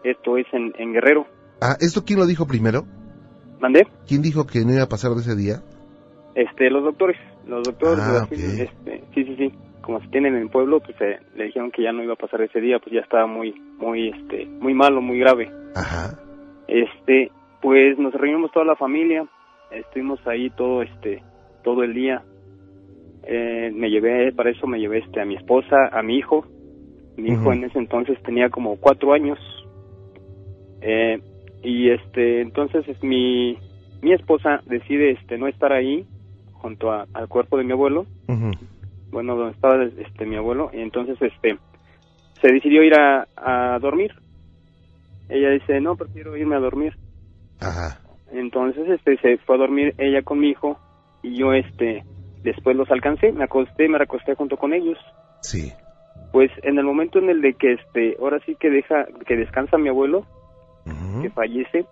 [0.03, 1.25] Esto es en, en Guerrero.
[1.61, 2.83] Ah, ¿esto quién lo dijo primero?
[3.61, 3.87] ¿Mandé?
[4.07, 5.61] ¿Quién dijo que no iba a pasar de ese día?
[6.35, 10.41] Este, los doctores, los doctores Ah, de este, sí, sí, sí, como se tienen en
[10.43, 12.93] el pueblo, pues eh, le dijeron que ya no iba a pasar ese día, pues
[12.93, 15.51] ya estaba muy muy este muy malo, muy grave.
[15.75, 16.17] Ajá.
[16.67, 19.25] Este, pues nos reunimos toda la familia,
[19.71, 21.21] estuvimos ahí todo este
[21.63, 22.23] todo el día.
[23.25, 26.45] Eh, me llevé, para eso me llevé este a mi esposa, a mi hijo.
[27.15, 29.37] Mi hijo en ese entonces tenía como cuatro años.
[30.81, 31.19] Eh,
[31.61, 33.57] y este, entonces es mi
[34.01, 36.05] mi esposa decide este no estar ahí
[36.53, 38.51] junto a- al cuerpo de mi abuelo, Ujú.
[39.13, 41.57] Bueno donde estaba este mi abuelo, y entonces este
[42.41, 44.11] se decidió ir a, a dormir.
[45.29, 46.93] Ella dice no prefiero irme a dormir.
[47.61, 48.03] Ajá.
[48.33, 50.77] Entonces, este, se fue a dormir ella con mi hijo
[51.21, 52.03] y yo, este,
[52.41, 54.97] después los alcancé, me acosté, me recosté junto con ellos.
[55.41, 55.71] Sí.
[56.31, 59.77] Pues en el momento en el de que, este, ahora sí que deja, que descansa
[59.77, 60.25] mi abuelo,
[61.21, 61.85] que fallece,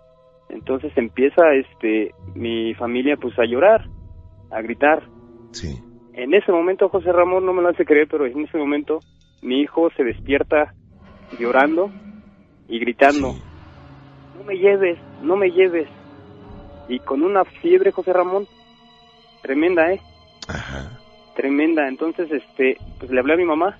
[0.48, 3.86] entonces empieza, este, mi familia, pues a llorar,
[4.50, 5.02] a gritar.
[5.52, 5.80] Sí.
[6.14, 9.00] En ese momento, José Ramón no me lo hace creer, pero en ese momento
[9.42, 10.74] mi hijo se despierta
[11.38, 11.90] llorando
[12.68, 13.32] y gritando.
[13.32, 13.42] Sí.
[14.38, 15.88] no me lleves, no me lleves.
[16.88, 18.46] Y con una fiebre, José Ramón,
[19.42, 20.00] tremenda, ¿eh?
[20.48, 20.98] Ajá.
[21.36, 21.88] Tremenda.
[21.88, 23.78] Entonces, este, pues le hablé a mi mamá,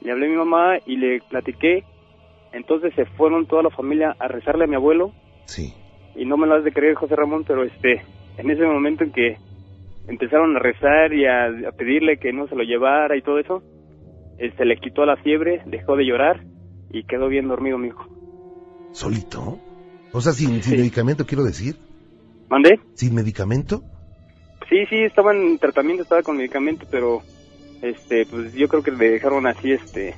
[0.00, 1.84] le hablé a mi mamá y le platiqué.
[2.52, 5.12] Entonces se fueron toda la familia a rezarle a mi abuelo
[5.44, 5.74] Sí.
[6.16, 8.02] y no me lo has de creer, José Ramón, pero este,
[8.38, 9.36] en ese momento en que
[10.08, 13.62] empezaron a rezar y a, a pedirle que no se lo llevara y todo eso,
[14.38, 16.40] este, le quitó la fiebre, dejó de llorar
[16.90, 18.04] y quedó bien dormido mi hijo.
[18.92, 19.58] ¿Solito?
[20.12, 20.76] O sea, sin, sin Sí.
[20.78, 21.76] medicamento, quiero decir.
[22.48, 22.78] ¿Mandé?
[22.94, 23.82] ¿Sin medicamento?
[24.68, 27.20] Sí, sí, estaba en tratamiento, estaba con medicamento, pero
[27.82, 30.14] este, pues yo creo que le dejaron así, este,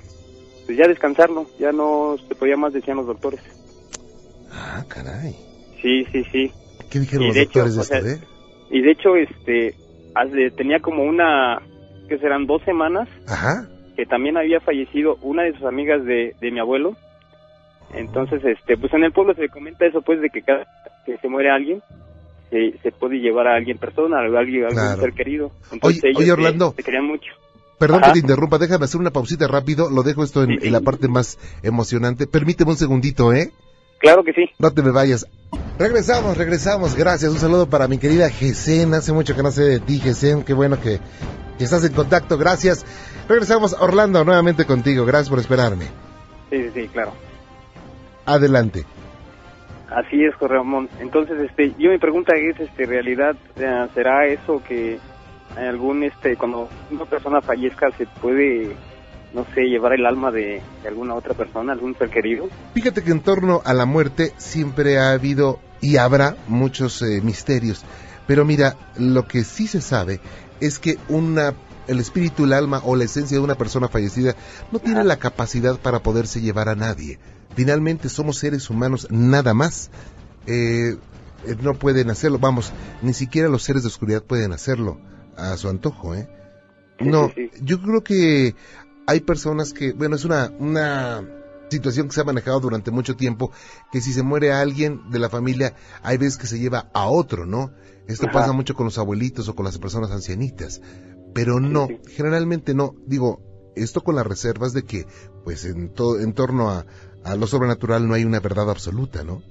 [0.67, 3.41] pues ya descansarlo, ya no se podía más, decían los doctores.
[4.53, 5.35] Ah, caray.
[5.83, 6.53] Sí, sí, sí.
[6.91, 8.38] ¿Qué dijeron Y los de hecho, doctores de o esto, sea, eh?
[8.71, 9.75] Y de hecho, este,
[10.15, 11.61] hace- tenía como una,
[12.09, 13.67] que serán dos semanas, Ajá.
[13.97, 16.97] que también había fallecido una de sus amigas de, de mi abuelo.
[17.95, 20.67] Entonces, este, pues en el pueblo se comenta eso, pues, de que cada
[21.07, 21.81] que se muere alguien,
[22.51, 25.51] se, se puede llevar a alguien persona, a alguien, a algún ser querido.
[25.73, 26.73] Entonces, Oye- ellos oye, se- Orlando.
[26.77, 27.33] Se, querían mucho.
[27.79, 28.09] Perdón Ajá.
[28.13, 30.67] que te interrumpa, déjame hacer una pausita rápido, lo dejo esto en, Sí, sí.
[30.67, 32.27] en la parte más emocionante.
[32.27, 33.51] Permíteme un segundito, ¿eh?
[34.01, 34.51] Claro que sí.
[34.59, 35.27] No te me vayas.
[35.79, 37.31] Regresamos, regresamos, gracias.
[37.31, 40.53] Un saludo para mi querida Gesen, hace mucho que no sé de ti, Gesen, qué
[40.53, 40.99] bueno que,
[41.57, 42.85] que estás en contacto, gracias.
[43.29, 45.85] Regresamos, Orlando, nuevamente contigo, gracias por esperarme.
[46.51, 47.13] Sí, sí, sí, claro.
[48.27, 48.87] Adelante.
[49.89, 50.89] Así es, Jorge Ramón.
[50.99, 54.99] Entonces, este, yo mi pregunta es, este, realidad, eh, ¿será eso que
[55.57, 58.75] algún, este, cuando una persona fallezca se puede,
[59.33, 62.49] no sé, llevar el alma de, de alguna otra persona, algún ser querido?
[62.75, 67.85] Fíjate que en torno a la muerte siempre ha habido y habrá muchos eh, misterios,
[68.27, 70.21] pero mira, lo que sí se sabe
[70.61, 71.55] es que una
[71.89, 74.37] el espíritu, el alma o la esencia de una persona fallecida
[74.71, 77.19] no tiene la capacidad para poderse llevar a nadie.
[77.57, 79.91] Finalmente somos seres humanos nada más.
[80.47, 80.97] Eh,
[81.47, 85.01] eh, no pueden hacerlo, vamos, ni siquiera los seres de oscuridad pueden hacerlo
[85.37, 86.29] a su antojo, ¿eh?
[87.01, 88.57] No, yo creo que
[89.07, 91.25] hay personas que, bueno, es una, una
[91.71, 93.53] situación que se ha manejado durante mucho tiempo,
[93.93, 97.47] que si se muere alguien de la familia, hay veces que se lleva a otro,
[97.47, 97.71] ¿no?
[98.07, 98.41] Esto Ajá.
[98.41, 100.81] pasa mucho con los abuelitos o con las personas ancianitas,
[101.35, 102.95] pero no, generalmente no.
[103.07, 103.41] Digo,
[103.77, 105.05] esto con las reservas de que,
[105.45, 106.87] pues, en, todo, en torno a,
[107.25, 109.43] a lo sobrenatural no hay una verdad absoluta, ¿no?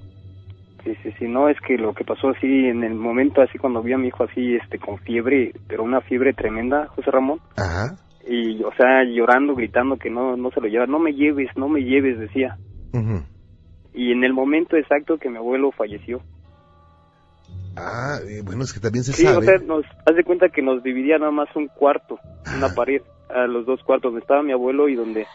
[0.84, 3.82] Sí, sí, sí, no, es que lo que pasó así en el momento, así cuando
[3.82, 7.96] vi a mi hijo así, este, con fiebre, pero una fiebre tremenda, José Ramón, Ajá.
[8.28, 11.68] Y, o sea, llorando, gritando que no, no se lo lleva, no me lleves, no
[11.68, 12.58] me lleves, decía.
[13.94, 16.20] Y en el momento exacto que mi abuelo falleció.
[17.76, 19.38] Ah, eh, bueno, es que también se Sí, sabe.
[19.38, 22.18] o sea, nos, haz de cuenta que nos dividía nada más un cuarto,
[22.56, 22.74] una Ajá.
[22.74, 25.26] pared, a los dos cuartos, donde estaba mi abuelo y donde,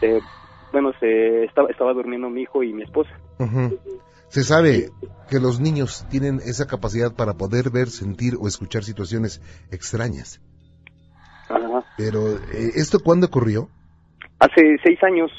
[0.00, 0.20] se,
[0.72, 3.10] bueno, se estaba, estaba durmiendo mi hijo y mi esposa.
[4.28, 4.90] Se sabe
[5.28, 10.40] que los niños tienen esa capacidad para poder ver, sentir o escuchar situaciones extrañas.
[11.96, 13.68] Pero, eh, ¿esto cuándo ocurrió?
[14.38, 15.30] Hace seis años,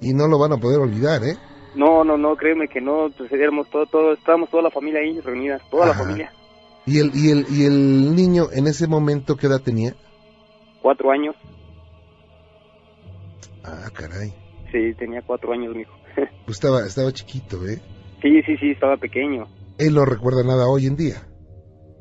[0.00, 1.36] Y no lo van a poder olvidar, ¿eh?
[1.76, 3.30] no, no, no, créeme que no, pues
[3.70, 6.32] todo, todo, estábamos toda la familia ahí reunida, toda la familia,
[6.84, 9.94] ¿Y el, y, el, ¿Y el niño en ese momento qué edad tenía?
[10.82, 11.36] cuatro años,
[13.64, 14.34] Ah, caray.
[14.72, 15.94] sí, tenía cuatro años mi hijo.
[16.44, 17.80] Pues estaba, estaba chiquito, ¿eh?
[18.20, 19.46] sí, sí, sí, estaba pequeño.
[19.78, 21.22] Él no recuerda nada hoy en día.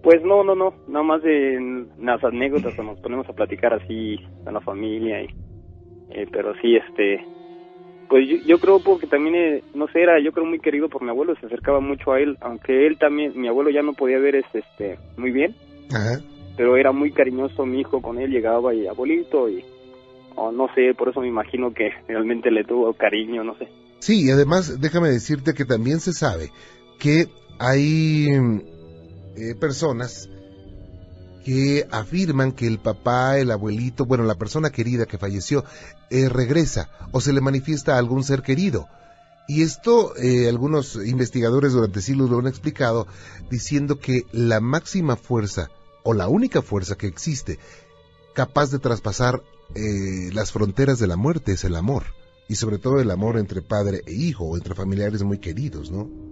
[0.03, 4.53] Pues no, no, no, nada más de las anécdotas nos ponemos a platicar así con
[4.53, 5.27] la familia y,
[6.09, 7.23] eh, pero sí, este,
[8.09, 11.03] pues yo, yo creo porque también, eh, no sé, era yo creo muy querido por
[11.03, 14.17] mi abuelo, se acercaba mucho a él, aunque él también, mi abuelo ya no podía
[14.17, 15.55] ver este, este muy bien,
[15.93, 16.19] Ajá.
[16.57, 19.63] pero era muy cariñoso mi hijo con él, llegaba y abuelito y,
[20.35, 23.67] o no sé, por eso me imagino que realmente le tuvo cariño, no sé.
[23.99, 26.49] Sí, y además déjame decirte que también se sabe
[26.99, 27.27] que
[27.59, 28.25] hay
[29.35, 30.29] eh, personas
[31.43, 35.65] que afirman que el papá, el abuelito, bueno, la persona querida que falleció,
[36.09, 38.87] eh, regresa o se le manifiesta a algún ser querido.
[39.47, 43.07] Y esto eh, algunos investigadores durante siglos lo han explicado
[43.49, 45.69] diciendo que la máxima fuerza
[46.03, 47.59] o la única fuerza que existe
[48.33, 49.41] capaz de traspasar
[49.75, 52.03] eh, las fronteras de la muerte es el amor
[52.47, 56.30] y sobre todo el amor entre padre e hijo o entre familiares muy queridos, ¿no?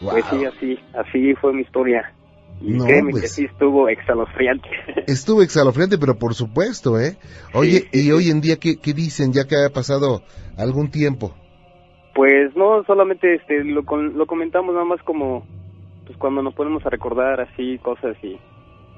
[0.00, 0.10] Wow.
[0.12, 2.12] Pues sí, así, así fue mi historia.
[2.60, 3.22] Y No, créeme pues.
[3.22, 4.68] que sí estuvo exhalofriante.
[5.06, 7.16] Estuvo exhalofriante, pero por supuesto, ¿eh?
[7.54, 8.12] Oye, Sí, sí, y sí.
[8.12, 10.22] hoy en día, ¿qué, qué dicen ya que ha pasado
[10.56, 11.34] algún tiempo?
[12.14, 15.46] Pues no, solamente este lo, lo comentamos nada más como
[16.04, 18.38] pues cuando nos ponemos a recordar así cosas y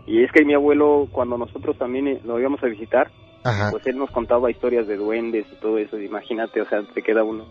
[0.06, 3.10] y es que mi abuelo cuando nosotros también eh, lo íbamos a visitar,
[3.44, 3.70] Ajá.
[3.72, 7.22] pues él nos contaba historias de duendes y todo eso, imagínate, o sea, te queda
[7.22, 7.44] uno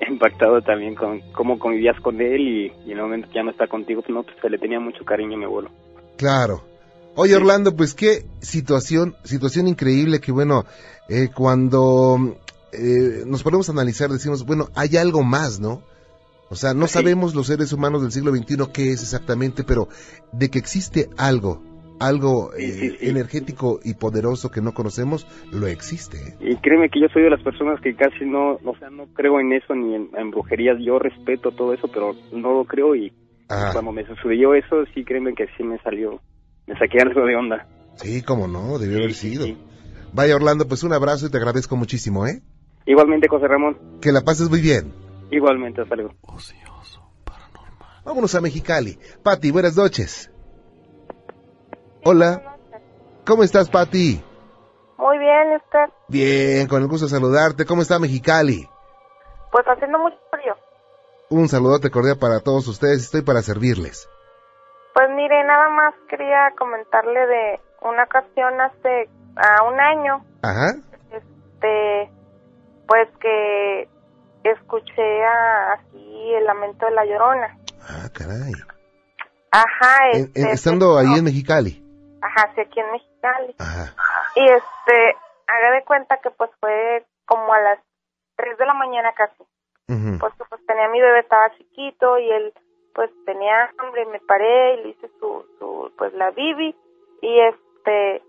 [0.08, 3.50] impactado también con cómo convivías con él y, y en el momento que ya no
[3.50, 5.70] está contigo, pues no, pues se le tenía mucho cariño a mi abuelo.
[6.16, 6.62] Claro.
[7.14, 10.66] Oye, Orlando, pues qué situación, situación increíble que bueno,
[11.08, 12.36] eh, cuando
[12.72, 15.82] eh, nos ponemos a analizar, decimos, bueno, hay algo más, ¿no?
[16.48, 19.88] O sea, no sabemos los seres humanos del siglo XXI qué es exactamente, pero
[20.32, 21.62] de que existe algo,
[21.98, 23.08] algo Sí, sí, eh, sí.
[23.08, 26.36] energético y poderoso que no conocemos, lo existe.
[26.40, 29.40] Y créeme que yo soy de las personas que casi no, o sea, no creo
[29.40, 30.76] en eso ni en, en brujerías.
[30.84, 33.12] Yo respeto todo eso, pero no lo creo y
[33.48, 33.72] Ajá.
[33.72, 36.20] cuando me sucedió eso, sí, créeme que sí me salió,
[36.66, 37.66] me saqué algo de onda.
[37.96, 39.44] Sí, cómo no, debió haber sido.
[39.46, 39.56] sí.
[40.12, 42.40] Vaya Orlando, pues un abrazo y te agradezco muchísimo, ¿eh?
[42.86, 44.92] Igualmente, José Ramón, Que la pases muy bien.
[45.30, 46.14] igualmente, hasta luego.
[48.04, 48.96] Vámonos a Mexicali.
[49.22, 50.30] Pati, buenas noches.
[52.08, 52.40] Hola.
[53.26, 54.22] ¿Cómo estás, Pati?
[54.96, 55.92] Muy bien, ¿y usted?
[56.06, 57.64] Bien, con el gusto de saludarte.
[57.66, 58.68] ¿Cómo está Mexicali?
[59.50, 60.54] Pues haciendo mucho frío.
[61.30, 63.02] Un saludote cordial para todos ustedes.
[63.02, 64.08] Estoy para servirles.
[64.94, 70.76] Pues mire, nada más quería comentarle de una ocasión hace a un año, Ajá.
[71.10, 72.10] este,
[72.86, 73.88] pues que
[74.44, 77.58] escuché a- así el lamento de la llorona.
[77.82, 78.52] Ah, caray.
[79.50, 81.82] Ajá, este, en- estando pues, ahí no, en Mexicali.
[82.20, 83.54] Ajá, sí, aquí en Mexicali.
[83.58, 83.94] Ajá.
[84.36, 87.78] Y este, haga de cuenta que pues fue como a las
[88.36, 89.44] 3 de la mañana casi.
[90.18, 92.52] Porque pues tenía mi bebé, estaba chiquito y él
[92.92, 96.74] pues tenía hambre, me paré y le hice su, su pues la bibi
[97.20, 98.22] y este,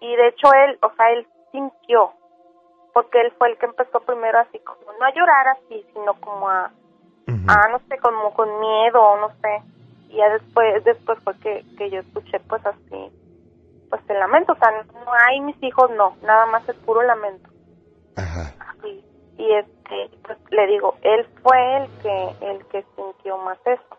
[0.00, 2.12] y de hecho él, o sea, él sintió,
[2.92, 6.48] porque él fue el que empezó primero así como, no a llorar así, sino como
[6.48, 6.70] a,
[7.48, 9.62] ah, no sé, como con miedo, no sé.
[10.16, 13.12] Y ya después, después fue que, que yo escuché pues así,
[13.90, 17.50] pues el lamento, o sea, no hay mis hijos, no, nada más el puro lamento.
[18.16, 18.54] Ajá.
[19.36, 23.98] Y este, pues le digo, él fue el que, el que sintió más eso.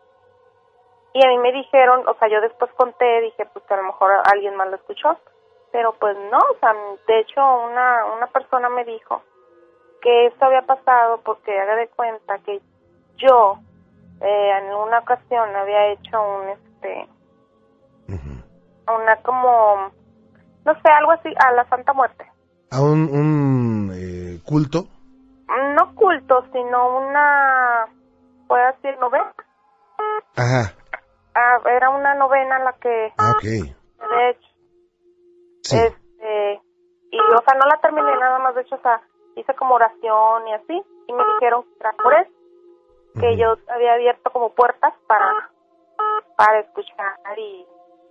[1.14, 3.84] Y a mí me dijeron, o sea, yo después conté, dije, pues que a lo
[3.84, 5.20] mejor alguien más lo escuchó,
[5.72, 6.74] pero pues no, o sea,
[7.08, 9.22] de hecho una, una persona me dijo
[10.02, 12.60] que esto había pasado porque haga de cuenta que
[13.18, 13.60] yo
[14.22, 17.08] eh, en una ocasión había hecho un, este,
[18.10, 18.96] Ujú.
[19.02, 19.92] una como,
[20.66, 22.26] no sé, algo así, a la Santa Muerte.
[22.72, 24.86] A un, un eh, culto.
[25.76, 27.88] No culto, sino una,
[28.48, 29.34] puedo decir, novena.
[30.36, 30.74] Ajá.
[31.36, 34.48] Ah, era una novena la que, Ah, de hecho,
[35.64, 35.78] Sí.
[35.78, 36.62] este,
[37.12, 39.02] y o sea, no la terminé nada más, de hecho, o sea,
[39.36, 42.32] hice como oración y así, y me dijeron que era por eso,
[43.20, 45.50] que yo había abierto como puertas para,
[46.36, 47.66] para escuchar y,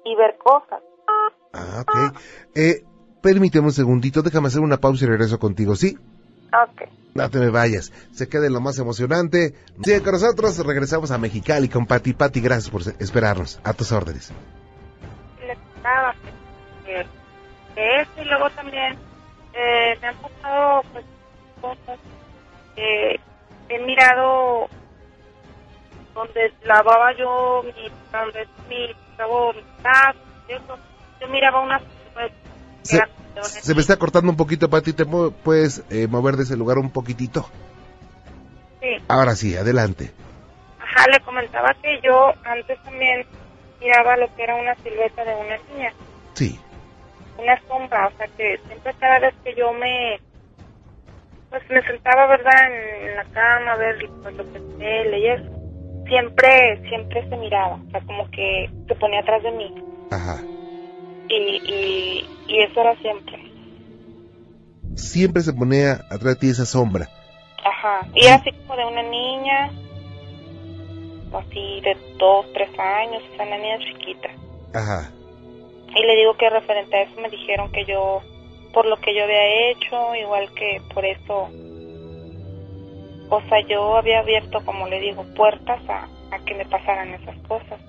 [0.05, 0.83] y ver cosas.
[1.53, 2.19] Ah, ok.
[2.55, 2.85] Eh,
[3.23, 5.99] permíteme un segundito, déjame hacer una pausa y regreso contigo, ¿sí?
[6.53, 6.83] Ok.
[7.15, 9.55] No te me vayas, se quede lo más emocionante.
[9.83, 12.13] Sigue con nosotros, regresamos a Mexicali con Pati.
[12.13, 13.59] Pati, gracias por esperarnos.
[13.65, 14.33] A tus órdenes.
[15.41, 16.15] le contaba
[16.85, 17.07] que,
[17.75, 18.99] que eso y luego también
[19.55, 21.05] eh, me han pasado pues
[21.63, 21.99] cosas
[22.75, 23.19] que
[23.71, 24.69] he mirado
[26.17, 27.73] donde lavaba yo mi
[28.69, 28.95] mi
[29.57, 30.15] mi casa
[30.49, 30.79] eso
[31.21, 31.81] yo miraba una
[32.15, 32.33] pues,
[32.83, 34.93] Se, me está cortando un poquito, Pati.
[34.95, 37.49] ¿Te puedes eh, mover de ese lugar un poquitito?
[38.81, 38.97] sí.
[39.09, 40.11] Ahora sí, adelante.
[40.81, 43.27] Ajá, le comentaba que yo antes también
[43.81, 45.93] miraba lo que era una silueta de una niña
[46.35, 46.59] Sí.
[47.39, 50.19] una sombra, o sea que siempre cada vez que yo me
[51.51, 55.27] pues me sentaba verdad en, en la cama a ver pues, lo que tele y
[55.29, 55.56] eso
[56.09, 59.75] siempre siempre se miraba o sea como que se ponía atrás de mí
[60.11, 60.43] Ajá.
[61.29, 63.39] y, y, y eso era siempre
[64.95, 67.07] Siempre se ponía atrás de ti esa sombra.
[67.65, 69.71] ajá y era así como de una niña
[71.35, 74.29] así de dos tres años o sea una niña chiquita
[74.75, 75.11] Ajá.
[75.95, 78.21] Y le digo que referente a eso me dijeron que yo,
[78.75, 81.49] por lo que yo había hecho, igual que por eso,
[83.29, 87.37] o sea, yo había abierto, como le digo, puertas a, a que me pasaran esas
[87.49, 87.81] cosas.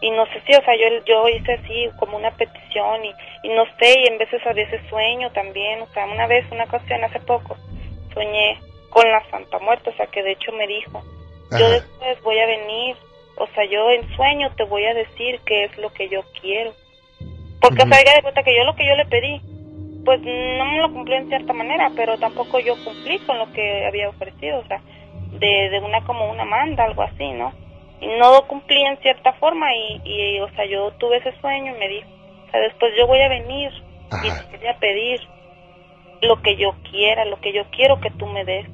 [0.00, 3.12] Y no sé si, o sea, yo, yo hice así como una petición y,
[3.44, 6.64] y no sé, y en veces a veces sueño también, o sea, una vez, una
[6.64, 7.56] ocasión hace poco,
[8.12, 11.02] soñé con la Santa Muerte, o sea, que de hecho me dijo,
[11.58, 12.96] yo después voy a venir,
[13.36, 16.72] o sea, yo en sueño te voy a decir qué es lo que yo quiero.
[17.60, 19.40] Porque, o sea, de cuenta que yo lo que yo le pedí,
[20.06, 23.84] pues no me lo cumplió en cierta manera, pero tampoco yo cumplí con lo que
[23.86, 24.80] había ofrecido, o sea,
[25.32, 27.52] de, de una como una manda, algo así, ¿no?
[28.00, 31.74] Y no lo cumplí en cierta forma y, y, o sea, yo tuve ese sueño
[31.74, 32.08] y me dijo,
[32.46, 33.70] o sea, después yo voy a venir
[34.22, 35.20] y te voy a pedir
[36.22, 38.66] lo que yo quiera, lo que yo quiero que tú me des.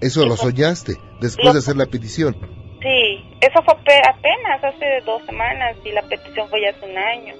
[0.00, 2.36] Eso lo soñaste después Lo- de hacer la petición.
[2.82, 6.98] Sí, eso fue ape- apenas hace dos semanas y la petición fue ya hace un
[6.98, 7.34] año.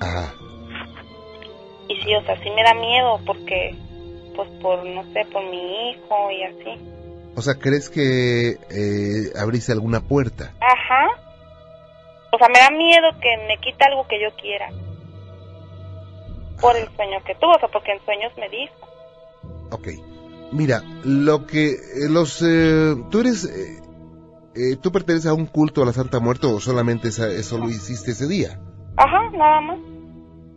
[0.00, 0.34] Ajá.
[1.88, 3.74] Y sí, o sea, sí me da miedo porque
[4.34, 6.80] pues por, no sé, por mi hijo y así.
[7.36, 10.52] O sea, ¿crees que eh, abriste alguna puerta?
[10.60, 11.08] Ajá.
[12.32, 14.68] O sea, me da miedo que me quite algo que yo quiera.
[16.60, 18.74] Por el sueño que tuvo, o sea, porque en sueños me dijo.
[19.70, 19.88] Ok.
[20.52, 22.42] Mira, lo que eh, los...
[22.42, 23.44] Eh, tú eres...
[23.44, 23.78] Eh,
[24.54, 27.68] eh, ¿Tú perteneces a un culto a la Santa Muerte o solamente esa- eso lo
[27.70, 28.60] hiciste ese día?
[28.98, 29.78] Ajá, nada más.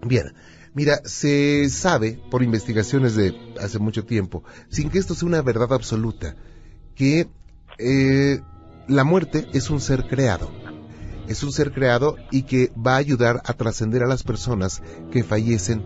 [0.02, 0.34] Bien,
[0.76, 5.74] mira, se sabe por investigaciones de hace mucho tiempo, sin que esto sea una verdad
[5.74, 6.36] absoluta,
[6.94, 7.28] que
[7.80, 8.42] eh,
[8.88, 10.52] la muerte es un ser creado.
[11.28, 15.24] Es un ser creado y que va a ayudar a trascender a las personas que
[15.24, 15.84] fallecen.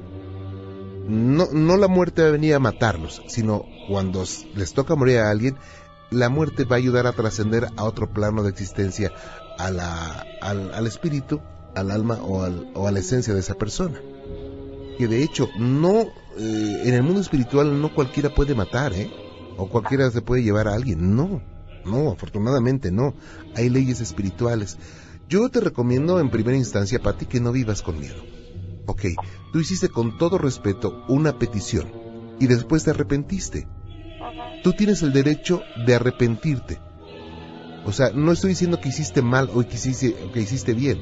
[1.08, 4.26] No, no la muerte va a venir a matarlos, sino cuando
[4.56, 5.56] les toca morir a alguien,
[6.12, 9.14] la muerte va a ayudar a trascender a otro plano de existencia,
[9.58, 11.40] al, al espíritu,
[11.76, 14.00] al alma o, al- o a la esencia de esa persona.
[15.00, 16.02] Que de hecho, no,
[16.38, 19.10] eh, en el mundo espiritual no cualquiera puede matar, ¿eh?
[19.56, 21.16] O cualquiera se puede llevar a alguien.
[21.16, 21.42] No,
[21.86, 23.14] no, afortunadamente no.
[23.56, 24.78] Hay leyes espirituales.
[25.30, 28.22] Yo te recomiendo en primera instancia, Pati, que no vivas con miedo.
[28.88, 29.04] Ok,
[29.54, 31.90] tú hiciste con todo respeto una petición
[32.38, 33.70] y después te arrepentiste.
[34.64, 36.78] Tú tienes el derecho de arrepentirte.
[37.86, 41.00] O sea, no estoy diciendo que hiciste mal o que hiciste, o que hiciste bien.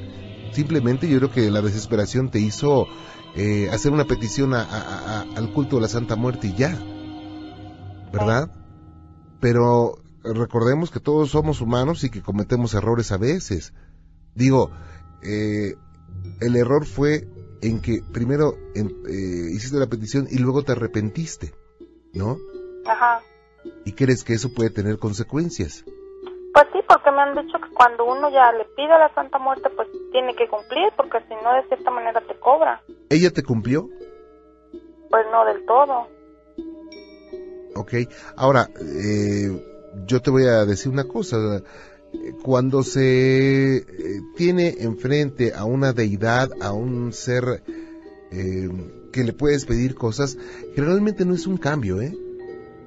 [0.52, 2.86] Simplemente yo creo que la desesperación te hizo
[3.36, 6.76] eh, hacer una petición a- a- a- al culto de la Santa Muerte y ya.
[8.12, 8.50] ¿Verdad?
[9.40, 13.72] Pero recordemos que todos somos humanos y que cometemos errores a veces.
[14.34, 14.70] Digo,
[15.22, 15.74] eh,
[16.40, 17.28] el error fue
[17.60, 21.52] en que primero en- eh, hiciste la petición y luego te arrepentiste,
[22.14, 22.38] ¿no?
[22.86, 23.20] Ajá.
[23.84, 25.84] ¿Y crees que eso puede tener consecuencias?
[26.54, 29.38] Pues sí, porque me han dicho que cuando uno ya le pide a la Santa
[29.38, 32.82] Muerte, pues tiene que cumplir, porque si no, de cierta manera te cobra.
[33.10, 33.88] ¿Ella te cumplió?
[35.10, 36.08] Pues no del todo.
[37.74, 37.94] Ok.
[38.36, 39.64] Ahora, eh,
[40.06, 41.62] yo te voy a decir una cosa.
[42.42, 43.84] Cuando se eh,
[44.36, 47.62] tiene enfrente a una deidad, a un ser
[48.30, 48.68] eh,
[49.12, 50.36] que le puedes pedir cosas,
[50.74, 52.16] generalmente no es un cambio, ¿eh?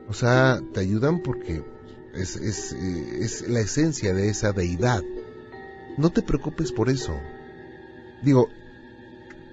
[0.07, 1.63] O sea, te ayudan porque
[2.13, 5.01] es, es, eh, es la esencia de esa deidad.
[5.97, 7.13] No te preocupes por eso.
[8.23, 8.49] Digo,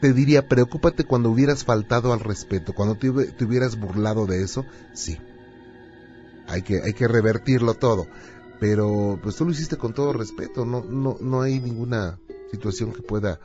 [0.01, 5.19] te diría, preocúpate cuando hubieras faltado al respeto, cuando te, hubieras burlado de eso, sí.
[6.47, 8.07] Hay que, hay que revertirlo todo.
[8.61, 12.19] Pero pues tú lo hiciste con todo respeto, no, no, no hay ninguna
[12.51, 13.39] situación que pueda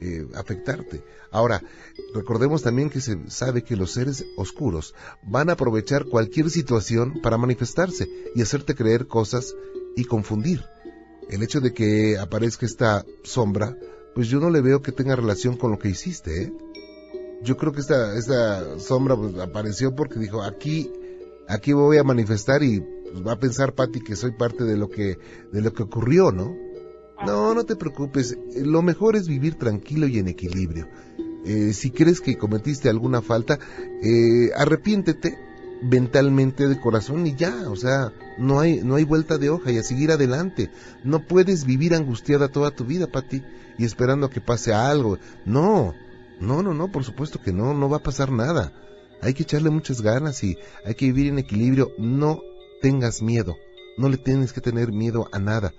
[0.00, 1.02] eh, afectarte.
[1.30, 1.62] Ahora,
[2.14, 7.38] recordemos también que se sabe que los seres oscuros van a aprovechar cualquier situación para
[7.38, 9.54] manifestarse y hacerte creer cosas
[9.96, 10.64] y confundir.
[11.30, 13.76] El hecho de que aparezca esta sombra,
[14.16, 16.52] pues yo no le veo que tenga relación con lo que hiciste, ¿eh?
[17.42, 20.90] Yo creo que esta, esta sombra pues, apareció porque dijo, aquí,
[21.46, 24.88] aquí voy a manifestar y pues, va a pensar Patti que soy parte de lo
[24.88, 25.18] que,
[25.52, 26.56] de lo que ocurrió, ¿no?
[27.26, 28.38] No, no te preocupes.
[28.56, 30.88] Lo mejor es vivir tranquilo y en equilibrio.
[31.44, 33.58] Eh, si crees que cometiste alguna falta,
[34.02, 35.36] eh, arrepiéntete
[35.82, 39.78] mentalmente de corazón y ya, o sea, no hay, no hay vuelta de hoja y
[39.78, 40.70] a seguir adelante.
[41.04, 43.42] No puedes vivir angustiada toda tu vida, Pati,
[43.78, 45.18] y esperando a que pase algo.
[45.44, 45.94] No,
[46.40, 48.72] no, no, no, por supuesto que no, no va a pasar nada.
[49.22, 51.92] Hay que echarle muchas ganas y hay que vivir en equilibrio.
[51.98, 52.40] No
[52.82, 53.56] tengas miedo,
[53.96, 55.72] no le tienes que tener miedo a nada.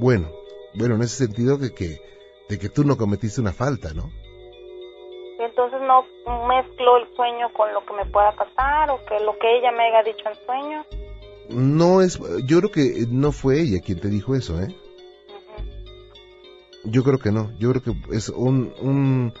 [0.00, 0.30] Bueno,
[0.74, 2.00] bueno, en ese sentido de que,
[2.48, 4.10] de que tú no cometiste una falta, ¿no?
[5.56, 6.04] Entonces no
[6.46, 9.84] mezclo el sueño con lo que me pueda pasar o que lo que ella me
[9.84, 10.84] haya dicho en sueño.
[11.48, 14.66] No es, yo creo que no fue ella quien te dijo eso, ¿eh?
[15.28, 16.90] Ujú.
[16.90, 19.32] Yo creo que no, yo creo que es un, un,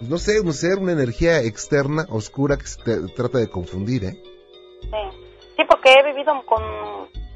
[0.00, 4.22] no sé, un ser, una energía externa, oscura, que se te trata de confundir, ¿eh?
[4.80, 5.18] Sí.
[5.58, 6.62] sí, porque he vivido con,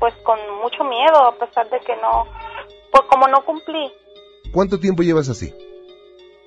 [0.01, 2.25] pues con mucho miedo a pesar de que no,
[2.91, 3.93] pues como no cumplí,
[4.53, 5.53] ¿Cuánto tiempo llevas así?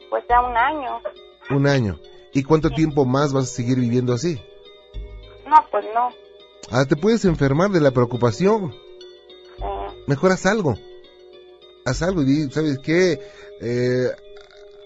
[0.09, 0.99] pues ya un año.
[1.49, 1.99] Un año.
[2.33, 4.39] ¿Y cuánto tiempo más vas a seguir viviendo así?
[5.47, 6.09] No, pues no.
[6.71, 8.71] Ah, te puedes enfermar de la preocupación.
[9.57, 10.75] Eh, Mejor haz algo.
[11.85, 13.19] Haz algo y di, ¿sabes qué?
[13.61, 14.09] Eh,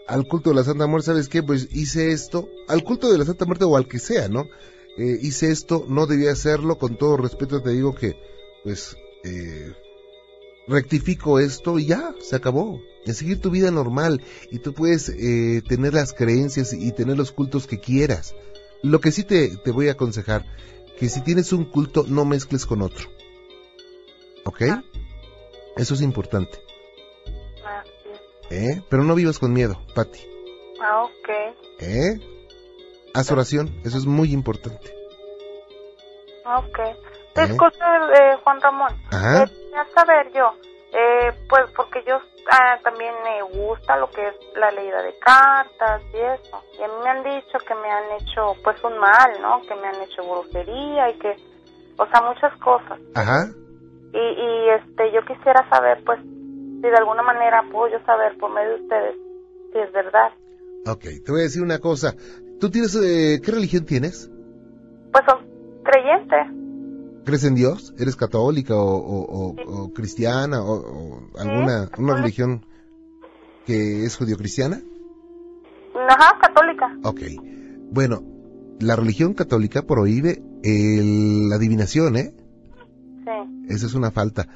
[0.07, 1.43] al culto de la Santa Muerte, ¿sabes qué?
[1.43, 2.47] Pues hice esto.
[2.67, 4.47] Al culto de la Santa Muerte o al que sea, ¿no?
[4.97, 6.77] Eh, hice esto, no debía hacerlo.
[6.77, 8.15] Con todo respeto te digo que,
[8.63, 8.95] pues,
[9.25, 9.73] eh,
[10.67, 12.81] rectifico esto y ya, se acabó.
[13.05, 17.31] En seguir tu vida normal y tú puedes eh, tener las creencias y tener los
[17.31, 18.33] cultos que quieras.
[18.81, 20.45] Lo que sí te, te voy a aconsejar,
[20.97, 23.09] que si tienes un culto no mezcles con otro.
[24.45, 24.61] ¿Ok?
[24.69, 24.83] Ah.
[25.75, 26.59] Eso es importante.
[27.65, 28.09] ah, sí.
[28.51, 28.81] ¿Eh?
[28.89, 30.19] Pero no vivas con miedo, Patti.
[30.81, 31.29] Ah, ok.
[31.79, 32.19] ¿Eh?
[33.13, 34.93] Haz oración, eso es muy importante.
[36.45, 36.79] Ok.
[37.35, 38.91] Disculpe, eh, Juan Ramón.
[39.11, 39.43] Ajá.
[39.43, 39.47] Eh,
[39.95, 40.53] saber yo,
[40.91, 42.19] eh, pues porque yo
[42.51, 46.61] ah, también me gusta lo que es la leída de cartas y eso.
[46.79, 49.61] Y a mí me han dicho que me han hecho pues un mal, ¿no?
[49.61, 51.35] Que me han hecho brujería y que,
[51.97, 52.99] o sea, muchas cosas.
[53.15, 53.47] Ajá.
[54.13, 58.51] Y, y este, yo quisiera saber pues si de alguna manera puedo yo saber por
[58.51, 59.15] medio de ustedes
[59.71, 60.31] si es verdad.
[60.85, 62.13] Ok, te voy a decir una cosa.
[62.59, 64.29] ¿Tú tienes, eh, qué religión tienes?
[65.11, 65.39] Pues son
[65.83, 66.62] creyentes.
[67.25, 67.93] ¿Crees en Dios?
[67.97, 72.65] ¿Eres católica o, o- o- o cristiana o, alguna una religión
[73.65, 74.81] que es judio-cristiana?
[76.09, 76.97] Ajá, católica.
[77.03, 77.21] Ok.
[77.91, 78.23] Bueno,
[78.79, 82.33] la religión católica prohíbe el- la adivinación, ¿eh?
[83.23, 83.65] Sí.
[83.69, 84.47] Esa es una falta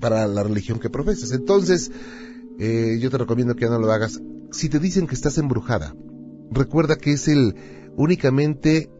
[0.00, 1.30] para la religión que profesas.
[1.32, 1.92] Entonces,
[2.58, 4.20] eh, yo te recomiendo que ya no lo hagas.
[4.50, 5.94] Si te dicen que estás embrujada,
[6.50, 7.54] recuerda que es el
[7.96, 8.90] únicamente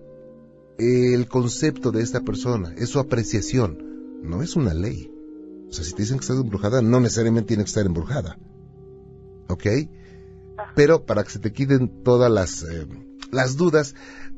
[0.79, 5.11] el concepto de esta persona, es su apreciación, no es una ley.
[5.69, 8.39] O sea, si te dicen que estás embrujada, no necesariamente tiene que estar embrujada.
[9.49, 9.67] ¿Ok?
[10.75, 12.87] Pero para que se te quiten todas las, eh,
[13.31, 13.95] las dudas,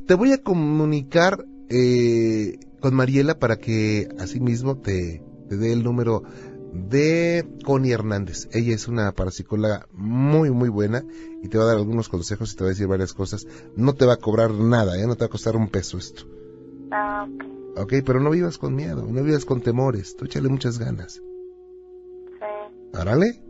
[0.06, 6.22] te voy a comunicar eh, con Mariela para que asimismo te, te dé el número
[6.76, 8.48] de Connie Hernández.
[8.52, 11.02] Ella es una parapsicóloga muy, muy buena
[11.42, 13.46] y te va a dar algunos consejos y te va a decir varias cosas.
[13.76, 15.06] No te va a cobrar nada, ¿eh?
[15.06, 16.24] no te va a costar un peso esto.
[16.90, 17.44] Ah, ok.
[17.78, 21.14] Ok, pero no vivas con miedo, no vivas con temores, tú échale muchas ganas.
[21.14, 22.94] Sí.
[22.94, 23.42] ¿Árale?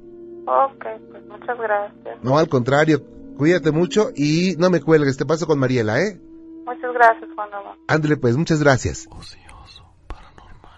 [0.47, 2.23] Ok, pues muchas gracias.
[2.23, 3.05] No, al contrario,
[3.37, 6.21] cuídate mucho y no me cuelgues, te paso con Mariela, ¿eh?
[6.65, 7.79] Muchas gracias, Juan Ramón.
[7.87, 9.09] Ándale pues, muchas gracias.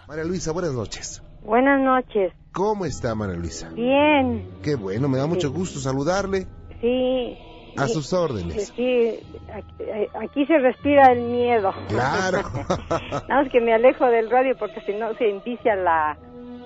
[0.07, 1.21] María Luisa, buenas noches.
[1.43, 2.33] Buenas noches.
[2.51, 3.69] ¿Cómo está María Luisa?
[3.73, 6.47] Bien, Qué bueno, me da mucho gusto saludarle.
[6.81, 7.37] sí.
[7.77, 8.73] A sí, sus órdenes.
[8.75, 9.19] Sí,
[9.53, 9.83] aquí,
[10.19, 11.71] aquí se respira el miedo.
[11.87, 12.39] Claro.
[13.29, 16.17] Nada más que me alejo del radio porque si no se indicia la,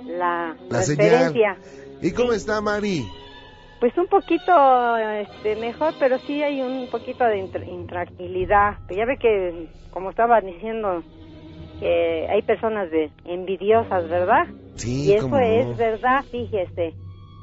[0.06, 1.36] la, La señal.
[2.02, 3.06] ¿Y cómo está Mari?
[3.82, 8.78] Pues un poquito este, mejor, pero sí hay un poquito de intr- intranquilidad.
[8.90, 11.04] Ya ve que, como estaba diciendo,
[11.84, 14.48] que hay personas de envidiosas, ¿verdad?
[14.76, 15.38] Sí, y eso no.
[15.40, 16.94] es verdad, fíjese,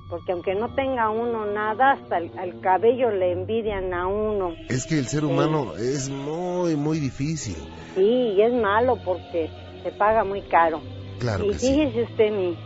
[0.08, 4.56] porque aunque no tenga uno nada, hasta el, al cabello le envidian a uno.
[4.68, 7.56] Es que el ser humano es muy, muy difícil.
[7.94, 9.50] Sí, y es malo porque
[9.82, 10.80] se paga muy caro.
[11.18, 11.74] Claro y que sí.
[11.74, 12.56] fíjese usted, mi,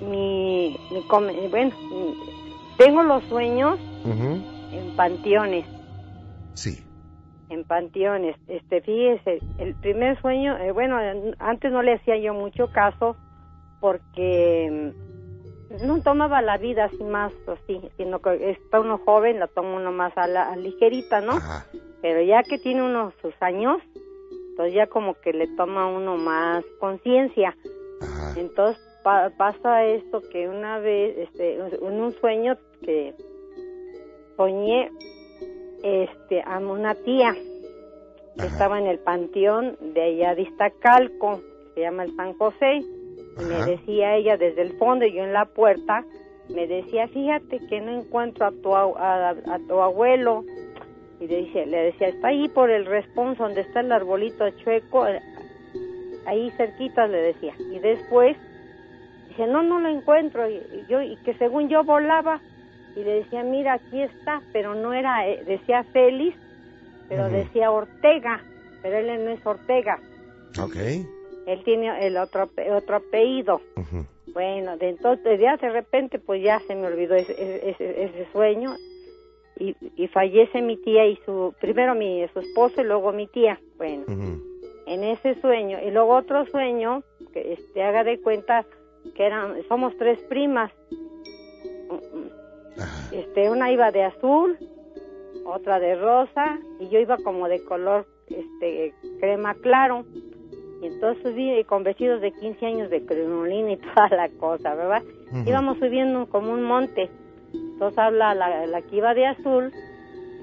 [0.00, 2.14] mi, mi bueno, mi-
[2.76, 3.78] tengo los sueños
[4.72, 5.64] en panteones,
[6.54, 6.76] Sí.
[7.50, 8.36] En panteones.
[8.48, 10.98] Este, fíjese, el primer sueño, eh, bueno,
[11.38, 13.16] antes no le hacía yo mucho caso
[13.80, 14.92] porque
[15.70, 19.76] mm, no tomaba la vida así más así, sino que está uno joven, la toma
[19.76, 21.32] uno más a la a ligerita, ¿no?
[21.32, 21.66] Ajá.
[22.02, 23.78] Pero ya que tiene uno sus años,
[24.50, 27.56] entonces ya como que le toma uno más conciencia.
[28.36, 33.14] Entonces pa- pasa esto que una vez, este, en un sueño que
[34.36, 34.90] soñé,
[35.82, 37.34] este, a una tía
[38.36, 38.52] que Ajá.
[38.52, 43.44] estaba en el panteón de allá de Iztacalco, que se llama el San José, y
[43.44, 46.04] me decía ella desde el fondo y yo en la puerta,
[46.48, 49.34] me decía, fíjate que no encuentro a tu, a,
[49.68, 50.44] tu abuelo,
[51.20, 55.06] y le decía, le decía, está ahí por el responso donde está el arbolito chueco,
[55.06, 55.20] eh,
[56.26, 58.36] ahí cerquita le decía, y después
[59.28, 62.40] dice, no, no lo encuentro, y yo, y que según yo volaba,
[62.96, 66.36] y le decía, mira, aquí está, pero no era, eh, decía Félix,
[67.08, 68.42] pero decía Ortega,
[68.82, 69.98] pero él no es Ortega,
[70.62, 70.76] Ok.
[71.46, 73.60] él tiene el otro, otro apellido.
[74.34, 78.74] Bueno, de entonces ya de repente pues ya se me olvidó ese, ese, ese sueño
[79.58, 83.58] y, y fallece mi tía y su, primero mi su esposo y luego mi tía.
[83.78, 84.04] Bueno,
[84.86, 88.66] en ese sueño y luego otro sueño que este haga de cuenta
[89.14, 90.70] que eran somos tres primas.
[92.80, 93.08] Ajá.
[93.12, 94.58] Este una iba de azul,
[95.44, 100.04] otra de rosa y yo iba como de color este crema claro.
[100.80, 105.02] Y entonces subí con vestidos de 15 años de crinolina y toda la cosa, ¿verdad?
[105.46, 107.10] Íbamos subiendo como un monte.
[107.52, 109.72] Entonces habla la, la que iba de azul,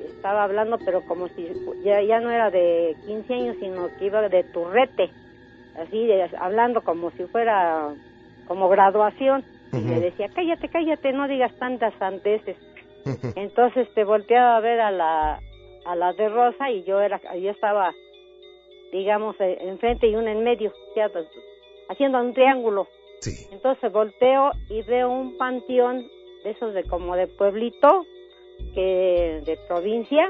[0.05, 1.47] estaba hablando, pero como si
[1.83, 5.09] ya, ya no era de 15 años, sino que iba de turrete,
[5.77, 7.93] así, de- hablando como si fuera
[8.47, 9.43] como graduación.
[9.79, 12.57] Y le decía, cállate, cállate, no digas tantas sandeces.
[13.35, 15.39] Entonces te volteaba a ver a la,
[15.85, 17.93] a la de Rosa y yo era, yo estaba,
[18.91, 21.27] digamos, eh, enfrente y una en medio, pues,
[21.89, 22.87] haciendo un triángulo.
[23.21, 23.47] Sí.
[23.51, 26.07] Entonces volteo y veo un panteón
[26.43, 28.05] de esos de como de pueblito,
[28.73, 30.29] que de provincia,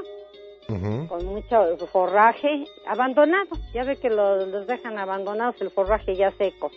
[1.08, 3.50] con mucho forraje abandonado.
[3.72, 6.70] Ya ve que lo- los dejan abandonados, el forraje ya seco.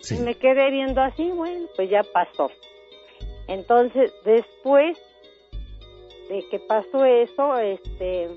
[0.00, 0.16] Sí.
[0.16, 2.50] Y me quedé viendo así, bueno, pues ya pasó.
[3.48, 4.98] Entonces, después
[6.28, 8.28] de que pasó eso, este,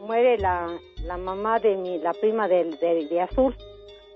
[0.00, 3.54] muere la, la mamá de mi, la prima del de, de Azul.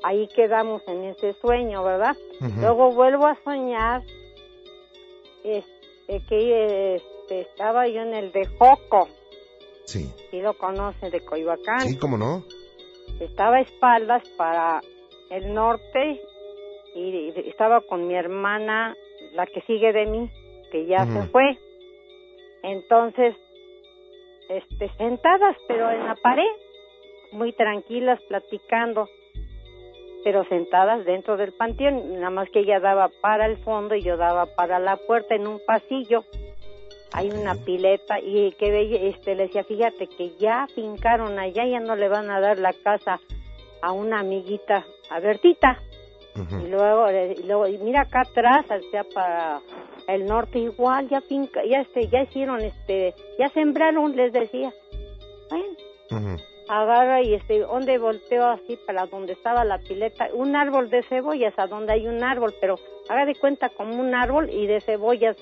[0.02, 2.16] Ahí quedamos en ese sueño, ¿verdad?
[2.58, 4.02] Luego vuelvo a soñar
[5.44, 9.08] este, que este, estaba yo en el de Joco,
[9.84, 10.08] Sí.
[10.30, 12.44] si lo conoce, de Coyoacán Sí, ¿cómo no?
[13.20, 14.80] estaba a espaldas para
[15.30, 16.22] el norte
[16.94, 18.94] y, estaba con mi hermana,
[19.32, 20.30] la que sigue de mí,
[20.70, 21.58] que ya se fue.
[22.62, 23.34] Entonces,
[24.48, 26.50] este, sentadas, pero en la pared,
[27.32, 29.08] muy tranquilas, platicando,
[30.24, 34.16] pero sentadas dentro del panteón, nada más que ella daba para el fondo y yo
[34.16, 36.24] daba para la puerta en un pasillo.
[37.12, 41.80] Hay una pileta y que veía, este, le decía, fíjate que ya fincaron allá, ya
[41.80, 43.20] no le van a dar la casa
[43.82, 45.80] a una amiguita, a Bertita.
[46.34, 49.60] Y luego, y luego y mira acá atrás, hacia para
[50.06, 54.72] el norte igual, ya finca, ya este, ya hicieron este, ya sembraron, les decía.
[55.50, 56.36] Bueno,
[56.68, 61.58] agarra y este, donde volteo así para donde estaba la pileta, un árbol de cebollas,
[61.58, 62.76] a donde hay un árbol, pero
[63.08, 65.36] haga de cuenta como un árbol y de cebollas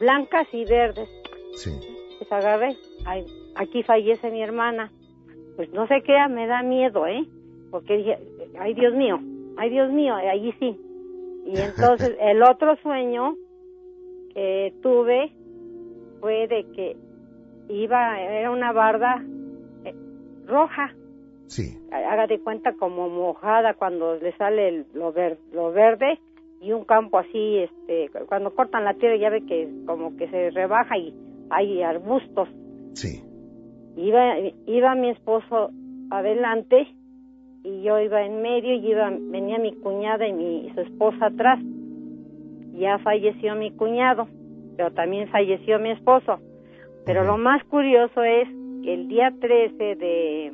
[0.00, 1.08] blancas y verdes.
[1.54, 1.70] Sí.
[2.18, 4.90] Pues agarré, ay, aquí fallece mi hermana.
[5.56, 7.24] Pues no sé qué, me da miedo, ¿eh?
[7.70, 8.18] Porque dije,
[8.58, 9.20] ay Dios mío,
[9.56, 10.76] ay Dios mío, eh, allí sí.
[11.46, 13.36] Y entonces el otro sueño
[14.34, 15.32] que tuve
[16.20, 16.96] fue de que
[17.68, 19.22] iba, era una barda
[19.84, 19.94] eh,
[20.46, 20.94] roja,
[21.46, 21.76] Sí.
[21.92, 26.18] haga de cuenta como mojada cuando le sale el- lo, ver- lo verde
[26.62, 30.50] y un campo así, este, cuando cortan la tierra ya ve que como que se
[30.50, 31.12] rebaja y
[31.50, 32.48] hay arbustos.
[32.94, 33.22] Sí.
[33.96, 35.70] Iba, iba mi esposo
[36.10, 36.86] adelante
[37.64, 41.60] y yo iba en medio y iba, venía mi cuñada y mi su esposa atrás.
[42.74, 44.28] Ya falleció mi cuñado,
[44.76, 46.40] pero también falleció mi esposo.
[47.04, 48.48] Pero lo más curioso es
[48.82, 50.52] que el día 13 de,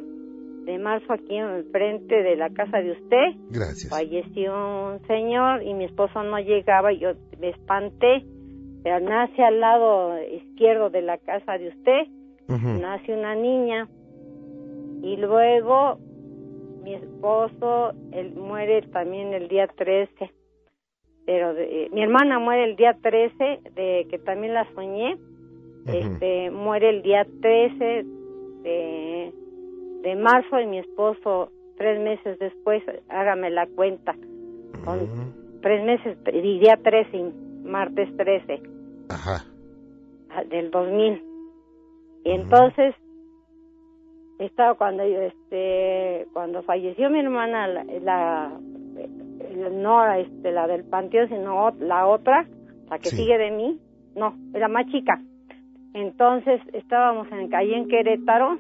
[0.64, 3.88] de marzo aquí enfrente de la casa de usted Gracias.
[3.90, 8.24] falleció un señor y mi esposo no llegaba y yo me espanté.
[8.82, 12.06] Pero nace al lado izquierdo de la casa de usted
[12.48, 13.88] nace una niña
[15.02, 15.98] y luego
[16.88, 20.32] mi esposo él muere también el día 13
[21.26, 25.16] pero de- eh, mi hermana muere el día 13 de que también la soñé
[25.86, 28.04] este muere el día 13
[28.62, 29.32] de,
[30.02, 34.14] de marzo y mi esposo tres meses después hágame la cuenta
[34.84, 34.98] con
[35.60, 37.32] tres meses y día 13
[37.64, 38.62] martes 13
[39.10, 39.44] Ajá.
[40.48, 41.22] del 2000
[42.24, 42.94] y entonces
[44.38, 48.58] estaba cuando yo este cuando falleció mi hermana la, la-
[49.72, 52.46] no este la del panteón sino la otra
[52.90, 53.16] la que Sí.
[53.16, 53.78] sigue de mí
[54.14, 55.20] no era más chica
[55.94, 58.58] entonces estábamos en calle en Querétaro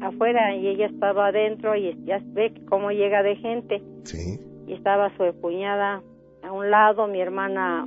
[0.00, 4.38] afuera y ella estaba adentro y ya ve cómo llega de gente Sí.
[4.66, 6.02] y estaba su cuñada
[6.42, 7.86] a un lado, mi hermana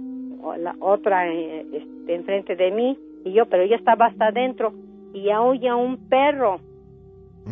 [0.60, 4.74] la otra eh, este, enfrente de mí y yo, pero ella estaba hasta adentro
[5.16, 6.60] y aúlla un perro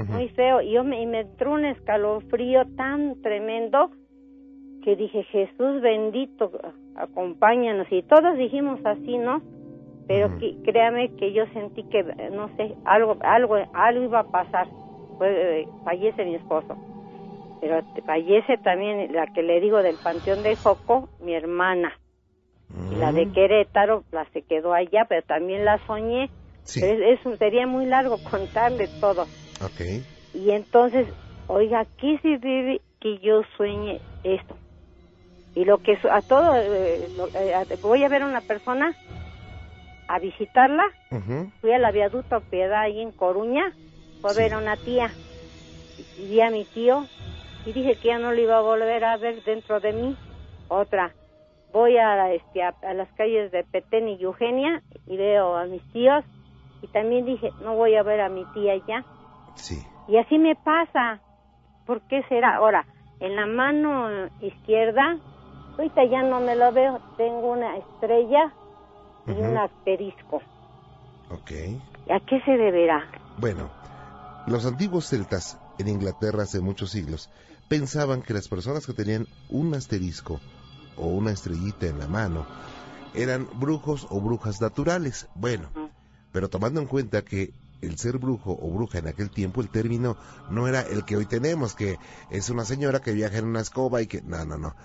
[0.09, 3.91] muy feo y yo me, y me entró un escalofrío tan tremendo
[4.84, 6.51] que dije Jesús bendito
[6.95, 9.41] acompáñanos y todos dijimos así no
[10.07, 14.68] pero que- créame que yo sentí que no sé algo algo algo iba a pasar.
[15.22, 16.76] Eh, fallece mi esposo.
[17.61, 21.93] Pero fallece también la que le digo del panteón de Joco mi hermana.
[22.91, 23.32] Y la de Mm.
[23.32, 26.30] Querétaro la se quedó allá pero también la soñé
[26.64, 26.82] Sí.
[26.82, 29.30] pero sería muy largo contarle todo
[29.61, 29.82] Ok.
[30.34, 31.14] y entonces,
[31.47, 34.57] oiga, ¿qué se debe que yo sueñe esto?
[35.55, 38.97] Y lo que a todo, eh, lo- eh, a- voy a ver a una persona
[40.07, 41.51] a visitarla, Ujú.
[41.61, 43.76] fui a la viaducto Piedad ahí en Coruña,
[44.22, 44.39] fue a Sí.
[44.39, 45.18] ver a una tía,
[45.97, 47.09] y vi a mi tío,
[47.64, 50.18] y dije que ya no lo iba a volver a ver dentro de mí.
[50.68, 51.16] Otra,
[51.72, 55.84] voy a, este, a, a las calles de Petén y Eugenia, y veo a mis
[55.91, 56.26] tíos,
[56.84, 59.06] y también dije, no voy a ver a mi tía ya.
[59.56, 59.82] Sí.
[60.10, 61.22] Y así me pasa.
[61.86, 62.58] ¿Por qué será?
[62.58, 62.86] Ahora,
[63.22, 65.18] en la mano izquierda,
[65.78, 68.54] ahorita ya no me lo veo, tengo una estrella
[69.28, 70.42] y un asterisco.
[71.32, 71.52] Ok.
[72.10, 73.10] ¿A qué se deberá?
[73.38, 73.70] Bueno,
[74.46, 77.30] los antiguos celtas en Inglaterra hace muchos siglos
[77.70, 80.42] pensaban que las personas que tenían un asterisco
[80.98, 82.46] o una estrellita en la mano
[83.14, 85.30] eran brujos o brujas naturales.
[85.36, 85.70] Bueno.
[86.34, 90.18] Pero tomando en cuenta que el ser brujo o bruja en aquel tiempo, el término
[90.50, 94.02] no era el que hoy tenemos, que es una señora que viaja en una escoba
[94.02, 94.22] y que...
[94.22, 94.76] No, no, no.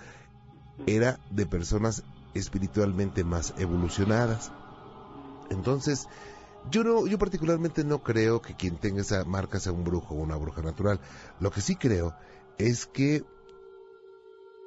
[0.85, 4.51] Era de personas espiritualmente más evolucionadas.
[5.49, 6.07] Entonces,
[6.69, 10.19] yo no, yo particularmente no creo que quien tenga esa marca sea un brujo o
[10.19, 10.99] una bruja natural.
[11.39, 12.13] Lo que sí creo
[12.57, 13.23] es que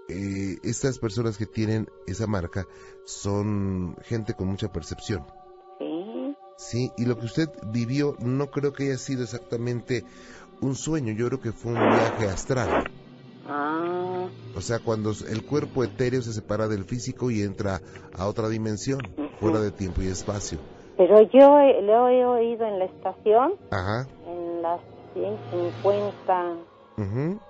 [0.09, 2.67] eh, estas personas que tienen esa marca
[3.05, 5.25] son gente con mucha percepción.
[6.71, 6.91] Sí.
[6.97, 10.05] Y lo que usted vivió no creo que haya sido exactamente
[10.61, 12.85] un sueño, yo creo que fue un viaje astral.
[13.49, 17.81] Ah, O sea, cuando el cuerpo etéreo se separa del físico y entra
[18.17, 19.01] a otra dimensión,
[19.41, 20.59] fuera de tiempo y espacio.
[20.97, 24.07] pero yo he- lo he oído en la estación, Ajá.
[24.27, 24.81] en las
[25.15, 26.55] 150,
[26.99, 27.41] ujú.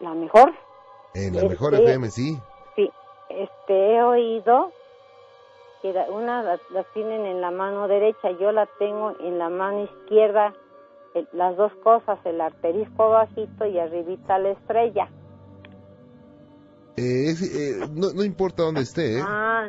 [0.00, 0.52] la mejor.
[1.14, 2.36] En la mejor Este- FM, sí.
[2.74, 2.90] Sí,
[3.30, 4.72] este, he oído
[5.82, 9.48] que la- una la, la tienen en la mano derecha, yo la tengo en la
[9.48, 10.52] mano izquierda,
[11.14, 15.08] el- las dos cosas, el arterisco bajito y arribita la estrella.
[16.96, 19.22] Eh, es- eh, no, no importa dónde esté, ¿eh?
[19.22, 19.68] Ah,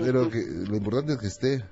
[0.00, 1.64] pero que, lo importante es que esté.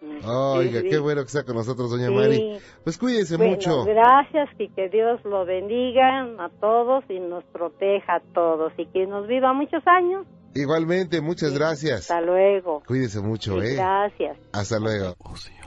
[0.00, 0.24] mm,
[0.56, 2.14] Oiga, sí, qué bueno que está con nosotros, doña Sí.
[2.14, 2.58] Mari.
[2.84, 3.84] Pues cuídese Bueno, mucho.
[3.84, 9.06] gracias y que Dios lo bendiga a todos y nos proteja a todos y que
[9.06, 10.24] nos viva muchos años.
[10.54, 12.02] Igualmente, muchas gracias.
[12.02, 12.82] Hasta luego.
[12.86, 13.74] Cuídese mucho, Sí, ¿eh?
[13.74, 14.38] Gracias.
[14.52, 15.14] Hasta luego.
[15.18, 15.57] Ocioso.